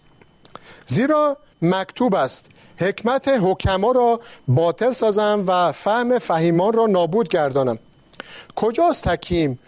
زیرا 0.87 1.37
مکتوب 1.61 2.15
است 2.15 2.45
حکمت 2.77 3.27
حکما 3.27 3.91
را 3.91 4.19
باطل 4.47 4.91
سازم 4.91 5.43
و 5.47 5.71
فهم 5.71 6.19
فهیمان 6.19 6.73
را 6.73 6.85
نابود 6.85 7.29
گردانم. 7.29 7.79
کجاست 8.55 9.07
حکیم؟ 9.07 9.59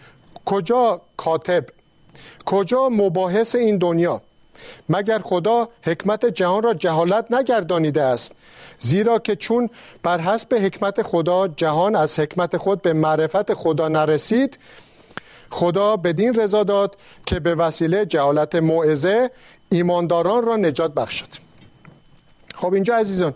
کجا 0.44 1.00
کاتب؟ 1.16 1.64
کجا 2.46 2.88
مباحث 2.88 3.54
این 3.54 3.78
دنیا؟ 3.78 4.22
مگر 4.88 5.18
خدا 5.18 5.68
حکمت 5.82 6.26
جهان 6.26 6.62
را 6.62 6.74
جهالت 6.74 7.32
نگردانیده 7.32 8.02
است؟ 8.02 8.34
زیرا 8.82 9.18
که 9.18 9.36
چون 9.36 9.70
بر 10.02 10.20
حسب 10.20 10.54
حکمت 10.54 11.02
خدا 11.02 11.48
جهان 11.48 11.96
از 11.96 12.18
حکمت 12.18 12.56
خود 12.56 12.82
به 12.82 12.92
معرفت 12.92 13.54
خدا 13.54 13.88
نرسید 13.88 14.58
خدا 15.50 15.96
بدین 15.96 16.34
رضا 16.34 16.64
داد 16.64 16.96
که 17.26 17.40
به 17.40 17.54
وسیله 17.54 18.06
جهالت 18.06 18.54
موعظه 18.54 19.30
ایمانداران 19.68 20.42
را 20.42 20.56
نجات 20.56 20.94
بخشد. 20.94 21.26
خب 22.54 22.74
اینجا 22.74 22.96
عزیزان 22.96 23.34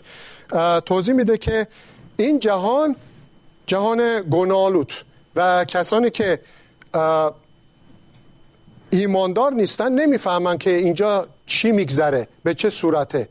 توضیح 0.87 1.15
میده 1.15 1.39
که 1.39 1.67
این 2.17 2.39
جهان 2.39 2.97
جهان 3.67 4.23
گنالوت 4.31 5.05
و 5.37 5.65
کسانی 5.65 6.11
که 6.11 6.41
ایماندار 8.91 9.53
نیستن 9.53 9.93
نمی‌فهمن 9.93 10.59
که 10.59 10.77
اینجا 10.77 11.27
چی 11.47 11.73
میگذره 11.73 12.29
به 12.43 12.55
چه 12.55 12.71
صورته. 12.71 13.29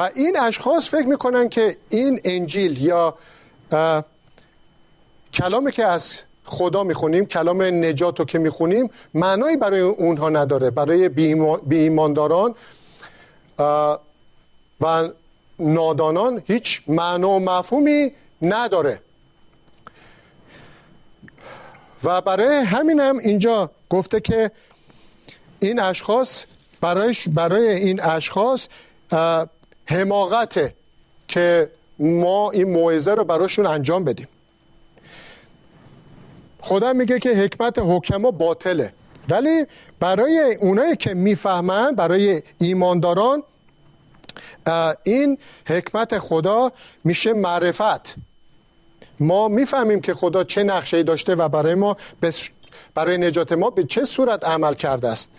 و 0.00 0.10
این 0.14 0.38
اشخاص 0.40 0.88
فکر 0.88 1.06
می‌کنن 1.06 1.48
که 1.48 1.76
این 1.88 2.20
انجیل 2.24 2.82
یا 2.82 3.14
کلامی 5.34 5.72
که 5.72 5.86
از 5.86 6.20
خدا 6.44 6.84
می‌خونیم 6.84 7.26
کلام 7.26 7.62
نجات 7.62 8.18
رو 8.18 8.24
که 8.24 8.38
می‌خونیم 8.38 8.90
معنایی 9.14 9.56
برای 9.56 9.80
اونها 9.80 10.28
نداره. 10.28 10.70
برای 10.70 11.08
بی 11.08 11.76
ایمانداران 11.76 12.54
و 14.80 15.08
نادانان 15.58 16.42
هیچ 16.46 16.82
معنا 16.86 17.30
و 17.30 17.40
مفهومی 17.40 18.12
نداره. 18.42 19.00
و 22.04 22.20
برای 22.20 22.56
همینم 22.56 23.18
اینجا 23.18 23.70
گفته 23.90 24.20
که 24.20 24.50
این 25.60 25.80
اشخاص 25.80 26.44
برای, 26.80 27.16
برای 27.26 27.68
این 27.68 28.02
اشخاص 28.02 28.68
حماقته 29.90 30.74
که 31.28 31.70
ما 31.98 32.50
این 32.50 32.70
موعظه 32.70 33.14
رو 33.14 33.24
براشون 33.24 33.66
انجام 33.66 34.04
بدیم. 34.04 34.28
خدا 36.60 36.92
میگه 36.92 37.18
که 37.18 37.30
حکمت 37.30 37.78
حکما 37.78 38.30
باطله. 38.30 38.92
ولی 39.28 39.66
برای 40.00 40.58
اونایی 40.60 40.96
که 40.96 41.14
می‌فهمن 41.14 41.94
برای 41.94 42.42
ایمانداران 42.58 43.42
این 45.02 45.38
حکمت 45.66 46.18
خدا 46.18 46.72
میشه 47.04 47.32
معرفت. 47.32 48.14
ما 49.20 49.48
می‌فهمیم 49.48 50.00
که 50.00 50.14
خدا 50.14 50.44
چه 50.44 50.62
نقشه 50.62 51.02
داشته 51.02 51.34
و 51.34 51.48
برای 51.48 51.74
ما 51.74 51.96
برای 52.94 53.18
نجات 53.18 53.52
ما 53.52 53.70
به 53.70 53.84
چه 53.84 54.04
صورت 54.04 54.44
عمل 54.44 54.74
کرده 54.74 55.08
است. 55.08 55.30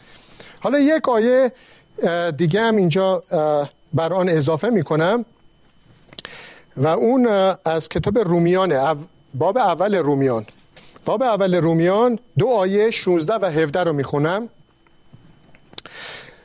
حالا 0.60 0.80
یک 0.80 1.10
آیه 1.10 1.52
دیگه 2.38 2.62
هم 2.62 2.76
اینجا 2.76 3.24
بر 3.94 4.14
آن 4.14 4.30
اضافه 4.30 4.70
می‌کنم. 4.70 5.26
و 6.78 6.88
اون 6.88 7.28
از 7.66 7.90
کتاب 7.90 8.20
رومیان 8.20 8.98
باب 9.34 9.58
اول 9.58 9.96
رومیان. 9.96 10.46
باب 11.06 11.24
اول 11.24 11.56
رومیان 11.56 12.20
دو 12.40 12.48
آیه 12.48 12.92
16 12.92 13.34
و 13.34 13.46
17 13.46 13.84
رو 13.84 13.94
می‌خونم. 13.94 14.50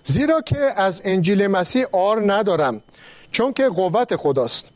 زیرا 0.05 0.41
که 0.41 0.59
از 0.77 1.03
انجیل 1.05 1.47
مسیح 1.47 1.87
آر 1.93 2.33
ندارم 2.33 2.83
چون 3.31 3.53
که 3.53 3.69
قوت 3.69 4.17
خداست. 4.17 4.67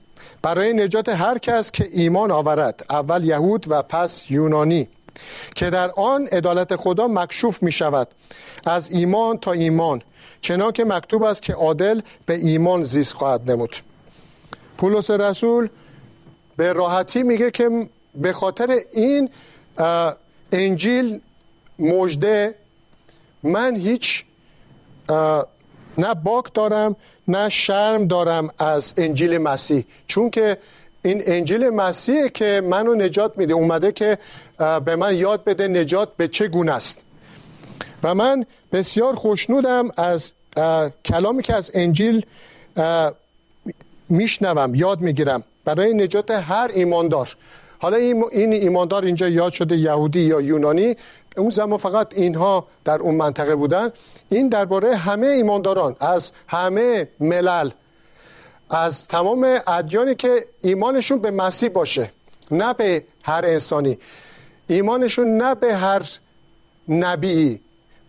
برای 0.42 0.72
نجات 0.72 1.08
هر 1.08 1.38
کس 1.38 1.70
که 1.70 1.88
ایمان 1.92 2.30
آورد 2.30 2.86
اول 2.90 3.24
یهود 3.24 3.66
و 3.68 3.82
پس 3.82 4.30
یونانی 4.30 4.88
که 5.54 5.70
در 5.70 5.90
آن 5.90 6.26
عدالت 6.26 6.76
خدا 6.76 7.08
مکشوف 7.08 7.62
می 7.62 7.72
شود 7.72 8.08
از 8.66 8.90
ایمان 8.92 9.38
تا 9.38 9.52
ایمان. 9.52 10.02
چنان 10.40 10.72
که 10.72 10.84
مکتوب 10.84 11.22
است 11.22 11.42
که 11.42 11.52
عادل 11.52 12.00
به 12.26 12.34
ایمان 12.34 12.82
زیست 12.82 13.14
خواهد 13.14 13.50
نمود. 13.50 13.76
پولس 14.78 15.10
رسول 15.10 15.68
به 16.56 16.72
راحتی 16.72 17.22
میگه 17.22 17.50
که 17.50 17.88
به 18.14 18.32
خاطر 18.32 18.78
این 18.92 19.30
انجیل 20.52 21.20
مجده 21.78 22.54
من 23.42 23.76
هیچ 23.76 24.24
نه 25.98 26.14
باک 26.24 26.54
دارم 26.54 26.96
نه 27.28 27.48
شرم 27.48 28.06
دارم 28.06 28.50
از 28.58 28.94
انجیل 28.96 29.38
مسیح. 29.38 29.84
چون 30.06 30.30
که 30.30 30.56
این 31.02 31.22
انجیل 31.26 31.70
مسیح 31.70 32.28
که 32.28 32.62
منو 32.64 32.94
نجات 32.94 33.38
میده 33.38 33.54
اومده 33.54 33.92
که 33.92 34.18
به 34.84 34.96
من 34.96 35.16
یاد 35.16 35.44
بده 35.44 35.68
نجات 35.68 36.16
به 36.16 36.28
چه 36.28 36.48
گونه 36.48 36.72
است. 36.72 36.98
و 38.02 38.14
من 38.14 38.46
بسیار 38.72 39.14
خوشنودم 39.14 39.88
از 39.96 40.32
کلامی 41.04 41.42
که 41.42 41.54
از 41.54 41.70
انجیل 41.74 42.26
میشنوم 44.08 44.74
یاد 44.74 45.00
می‌گیرم. 45.00 45.44
برای 45.64 45.94
نجات 45.94 46.30
هر 46.30 46.70
ایماندار. 46.74 47.36
حالا 47.78 47.96
این 47.96 48.52
ایماندار 48.52 49.04
اینجا 49.04 49.28
یاد 49.28 49.52
شده 49.52 49.76
یهودی 49.76 50.20
یا 50.20 50.40
یونانی. 50.40 50.96
اون 51.36 51.50
زمان 51.50 51.78
فقط 51.78 52.18
اینها 52.18 52.66
در 52.84 52.98
اون 52.98 53.14
منطقه 53.14 53.56
بودن. 53.56 53.92
این 54.28 54.48
درباره 54.48 54.96
همه 54.96 55.26
ایمانداران 55.26 55.96
از 56.00 56.32
همه 56.48 57.08
ملل 57.20 57.70
از 58.70 59.08
تمام 59.08 59.58
ادیانی 59.66 60.14
که 60.14 60.44
ایمانشون 60.60 61.18
به 61.18 61.30
مسیح 61.30 61.68
باشه 61.68 62.10
نه 62.50 62.74
به 62.74 63.04
هر 63.22 63.46
انسانی. 63.46 63.98
ایمانشون 64.66 65.36
نه 65.36 65.54
به 65.54 65.74
هر 65.74 66.02
نبی. 66.88 67.60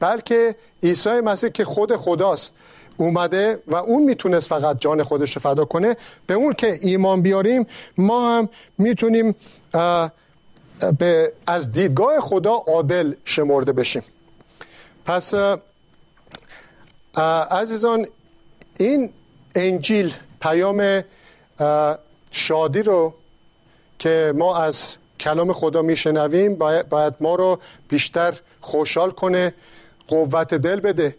بلکه 0.02 0.56
عیسی 0.84 1.10
مسیح 1.10 1.50
که 1.50 1.66
خود 1.66 1.96
خداست 1.96 2.54
اومده 2.98 3.60
و 3.68 3.76
اون 3.76 4.04
می‌تونست 4.04 4.48
فقط 4.48 4.80
جان 4.80 5.04
خودش 5.04 5.36
رو 5.36 5.42
فدا 5.42 5.66
کنه. 5.66 5.96
به 6.28 6.34
اون 6.34 6.54
که 6.54 6.80
ایمان 6.82 7.22
بیاریم 7.22 7.68
ما 7.98 8.38
هم 8.38 8.50
می‌تونیم 8.78 9.36
به 10.98 11.34
از 11.48 11.72
دیدگاه 11.72 12.20
خدا 12.20 12.52
عادل 12.52 13.14
شمرده 13.26 13.72
بشیم. 13.72 14.04
پس 15.06 15.34
عزیزان 17.52 18.08
این 18.80 19.14
انجیل 19.56 20.14
پیام 20.42 21.04
شادی 22.32 22.84
رو 22.84 23.14
که 24.00 24.34
ما 24.36 24.58
از 24.58 24.98
کلام 25.20 25.54
خدا 25.54 25.82
میشنویم 25.82 26.56
باید 26.90 27.16
ما 27.20 27.36
رو 27.36 27.60
بیشتر 27.90 28.40
خوشحال 28.62 29.12
کنه. 29.12 29.54
قوت 30.12 30.54
دل 30.54 30.80
بده 30.80 31.15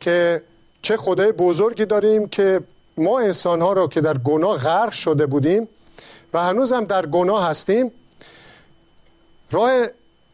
که 0.00 0.42
چه 0.82 0.96
خدای 0.96 1.32
بزرگی 1.32 1.84
داریم 1.84 2.28
که 2.28 2.60
ما 2.96 3.20
انسان 3.20 3.62
ها 3.62 3.72
رو 3.72 3.88
که 3.88 4.00
در 4.00 4.18
گناه 4.18 4.56
غرق 4.56 4.92
شده 4.92 5.26
بودیم 5.26 5.68
و 6.34 6.40
هنوز 6.40 6.72
هم 6.72 6.84
در 6.84 7.06
گناه 7.06 7.48
هستیم 7.48 7.92
راه 9.50 9.86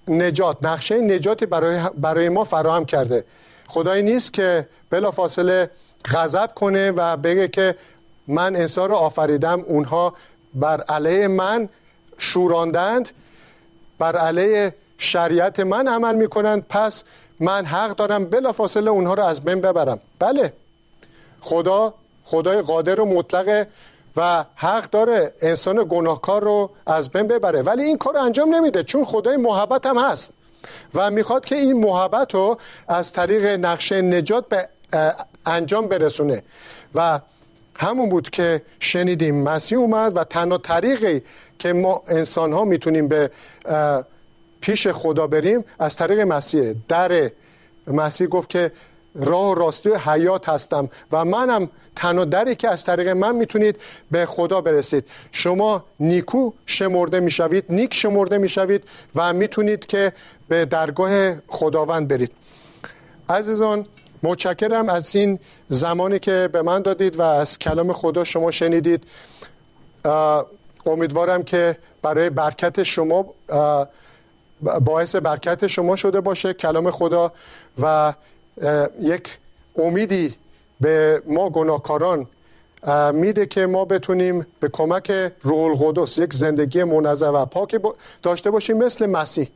نجات 0.08 0.56
نقشه 0.62 1.00
نجاتی 1.00 1.46
برای, 1.46 1.80
برای 1.98 2.28
ما 2.28 2.44
فراهم 2.44 2.84
کرده. 2.84 3.24
خدایی 3.68 4.02
نیست 4.02 4.32
که 4.32 4.68
بلا 4.90 5.10
فاصله 5.10 5.70
غضب 6.04 6.54
کنه 6.54 6.90
و 6.90 7.16
بگه 7.16 7.48
که 7.48 7.74
من 8.26 8.56
انسان 8.56 8.90
رو 8.90 8.96
آفریدم 8.96 9.60
اونها 9.60 10.14
بر 10.54 10.80
علیه 10.80 11.28
من 11.28 11.68
شوراندند 12.18 13.08
بر 13.98 14.16
علیه 14.16 14.74
شریعت 14.98 15.60
من 15.60 15.88
عمل 15.88 16.14
می‌کنند. 16.14 16.66
پس 16.68 17.04
من 17.40 17.64
حق 17.64 17.96
دارم 17.96 18.25
بلا 18.25 18.53
فاصله 18.53 18.90
اونها 18.90 19.14
رو 19.14 19.22
از 19.22 19.40
بین 19.40 19.61
ببرم. 19.61 20.01
بله. 20.18 20.53
خدا 21.40 21.94
خدای 22.25 22.62
قادر 22.62 23.01
و 23.01 23.05
مطلق 23.05 23.66
و 24.16 24.44
حق 24.55 24.90
داره 24.90 25.33
انسان 25.40 25.87
گناهکار 25.88 26.44
رو 26.44 26.70
از 26.87 27.11
بین 27.11 27.27
ببره. 27.27 27.62
ولی 27.62 27.85
این 27.85 27.99
کار 27.99 28.16
انجام 28.16 28.55
نمیده 28.55 28.83
چون 28.83 29.05
خدای 29.05 29.37
محبت 29.37 29.87
هم 29.87 29.99
هست 29.99 30.33
و 30.94 31.11
می‌خواد 31.11 31.44
که 31.44 31.55
این 31.55 31.81
محبت 31.81 32.35
رو 32.35 32.59
از 32.88 33.12
طریق 33.12 33.46
نقشه 33.46 34.03
نجات 34.03 34.49
به 34.49 34.68
انجام 35.46 35.88
برسونه. 35.88 36.42
و 36.94 37.20
همون 37.79 38.09
بود 38.09 38.31
که 38.31 38.62
شنیدیم 38.81 39.42
مسیح 39.42 39.79
اومد 39.79 40.16
و 40.16 40.25
تنها 40.25 40.59
طریقی 40.59 41.22
که 41.59 41.72
ما 41.72 42.03
انسان 42.09 42.53
ها 42.53 42.64
می‌تونیم 42.64 43.09
به 43.09 43.31
پیش 44.60 44.88
خدا 44.88 45.26
بریم 45.26 45.64
از 45.78 45.96
طریق 45.96 46.20
مسیح. 46.20 46.74
در 46.88 47.30
مسیح 47.86 48.26
گفت 48.26 48.48
که 48.48 48.72
راه 49.14 49.50
و 49.50 49.54
راستی 49.54 49.90
حیات 49.90 50.48
هستم 50.48 50.88
و 51.12 51.24
منم 51.24 51.70
تنها 51.96 52.24
دری 52.24 52.54
که 52.54 52.68
از 52.68 52.84
طریق 52.84 53.08
من 53.08 53.34
می‌تونید 53.34 53.76
به 54.10 54.26
خدا 54.26 54.60
برسید. 54.60 55.04
شما 55.32 55.84
نیکو 56.00 56.52
شمرده 56.66 57.20
می‌شوید 57.20 57.64
نیک 57.68 57.94
شمرده 57.94 58.38
می‌شوید 58.38 58.84
و 59.14 59.32
می‌تونید 59.32 59.86
که 59.86 60.12
به 60.48 60.64
درگاه 60.64 61.34
خداوند 61.46 62.08
برید. 62.08 62.32
عزیزان 63.28 63.86
متشکرم 64.22 64.88
از 64.88 65.16
این 65.16 65.38
زمانی 65.68 66.18
که 66.18 66.48
به 66.52 66.62
من 66.62 66.82
دادید 66.82 67.16
و 67.18 67.22
از 67.22 67.58
کلام 67.58 67.92
خدا 67.92 68.24
شما 68.24 68.50
شنیدید. 68.50 69.04
امیدوارم 70.86 71.42
که 71.42 71.78
برای 72.02 72.30
برکت 72.30 72.82
شما 72.82 73.34
باعث 74.62 75.16
برکت 75.16 75.66
شما 75.66 75.96
شده 75.96 76.20
باشه 76.20 76.54
کلام 76.54 76.90
خدا 76.90 77.32
و 77.82 78.14
یک 79.00 79.38
امیدی 79.76 80.34
به 80.80 81.22
ما 81.26 81.50
گناهکاران 81.50 82.26
میده 83.12 83.46
که 83.46 83.66
ما 83.66 83.84
بتونیم 83.84 84.46
به 84.60 84.68
کمک 84.68 85.12
روح 85.42 85.82
القدس 85.82 86.18
یک 86.18 86.34
زندگی 86.34 86.84
منظم 86.84 87.34
و 87.34 87.44
پاکی 87.44 87.78
داشته 88.22 88.50
باشیم 88.50 88.76
مثل 88.76 89.06
مسیح 89.06 89.48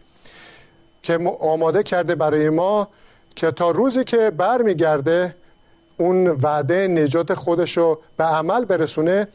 که 1.03 1.19
آماده 1.41 1.83
کرده 1.83 2.15
برای 2.15 2.51
ما 2.51 2.89
که 3.37 3.51
تا 3.51 3.71
روزی 3.71 4.05
که 4.05 4.31
برمیگرده 4.31 5.37
اون 5.97 6.29
وعده 6.29 6.89
نجات 6.89 7.35
خودش 7.35 7.77
رو 7.77 8.01
به 8.17 8.25
عمل 8.25 8.65
برسونه. 8.65 9.29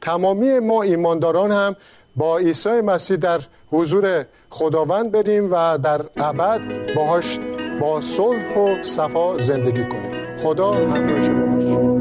تمامی 0.00 0.58
ما 0.58 0.82
ایمانداران 0.82 1.52
هم 1.52 1.76
با 2.18 2.38
عیسی 2.38 2.80
مسیح 2.80 3.16
در 3.16 3.40
حضور 3.70 4.24
خداوند 4.50 5.12
بریم 5.12 5.52
و 5.52 5.78
در 5.78 6.00
ابد 6.16 6.60
باهاش 6.96 7.38
با 7.80 8.00
صلح 8.00 8.58
و 8.58 8.82
صفا 8.82 9.38
زندگی 9.38 9.84
کنیم. 9.84 10.36
خدا 10.36 10.72
همراه 10.72 11.22
شما 11.22 11.46
باشه. 11.46 11.97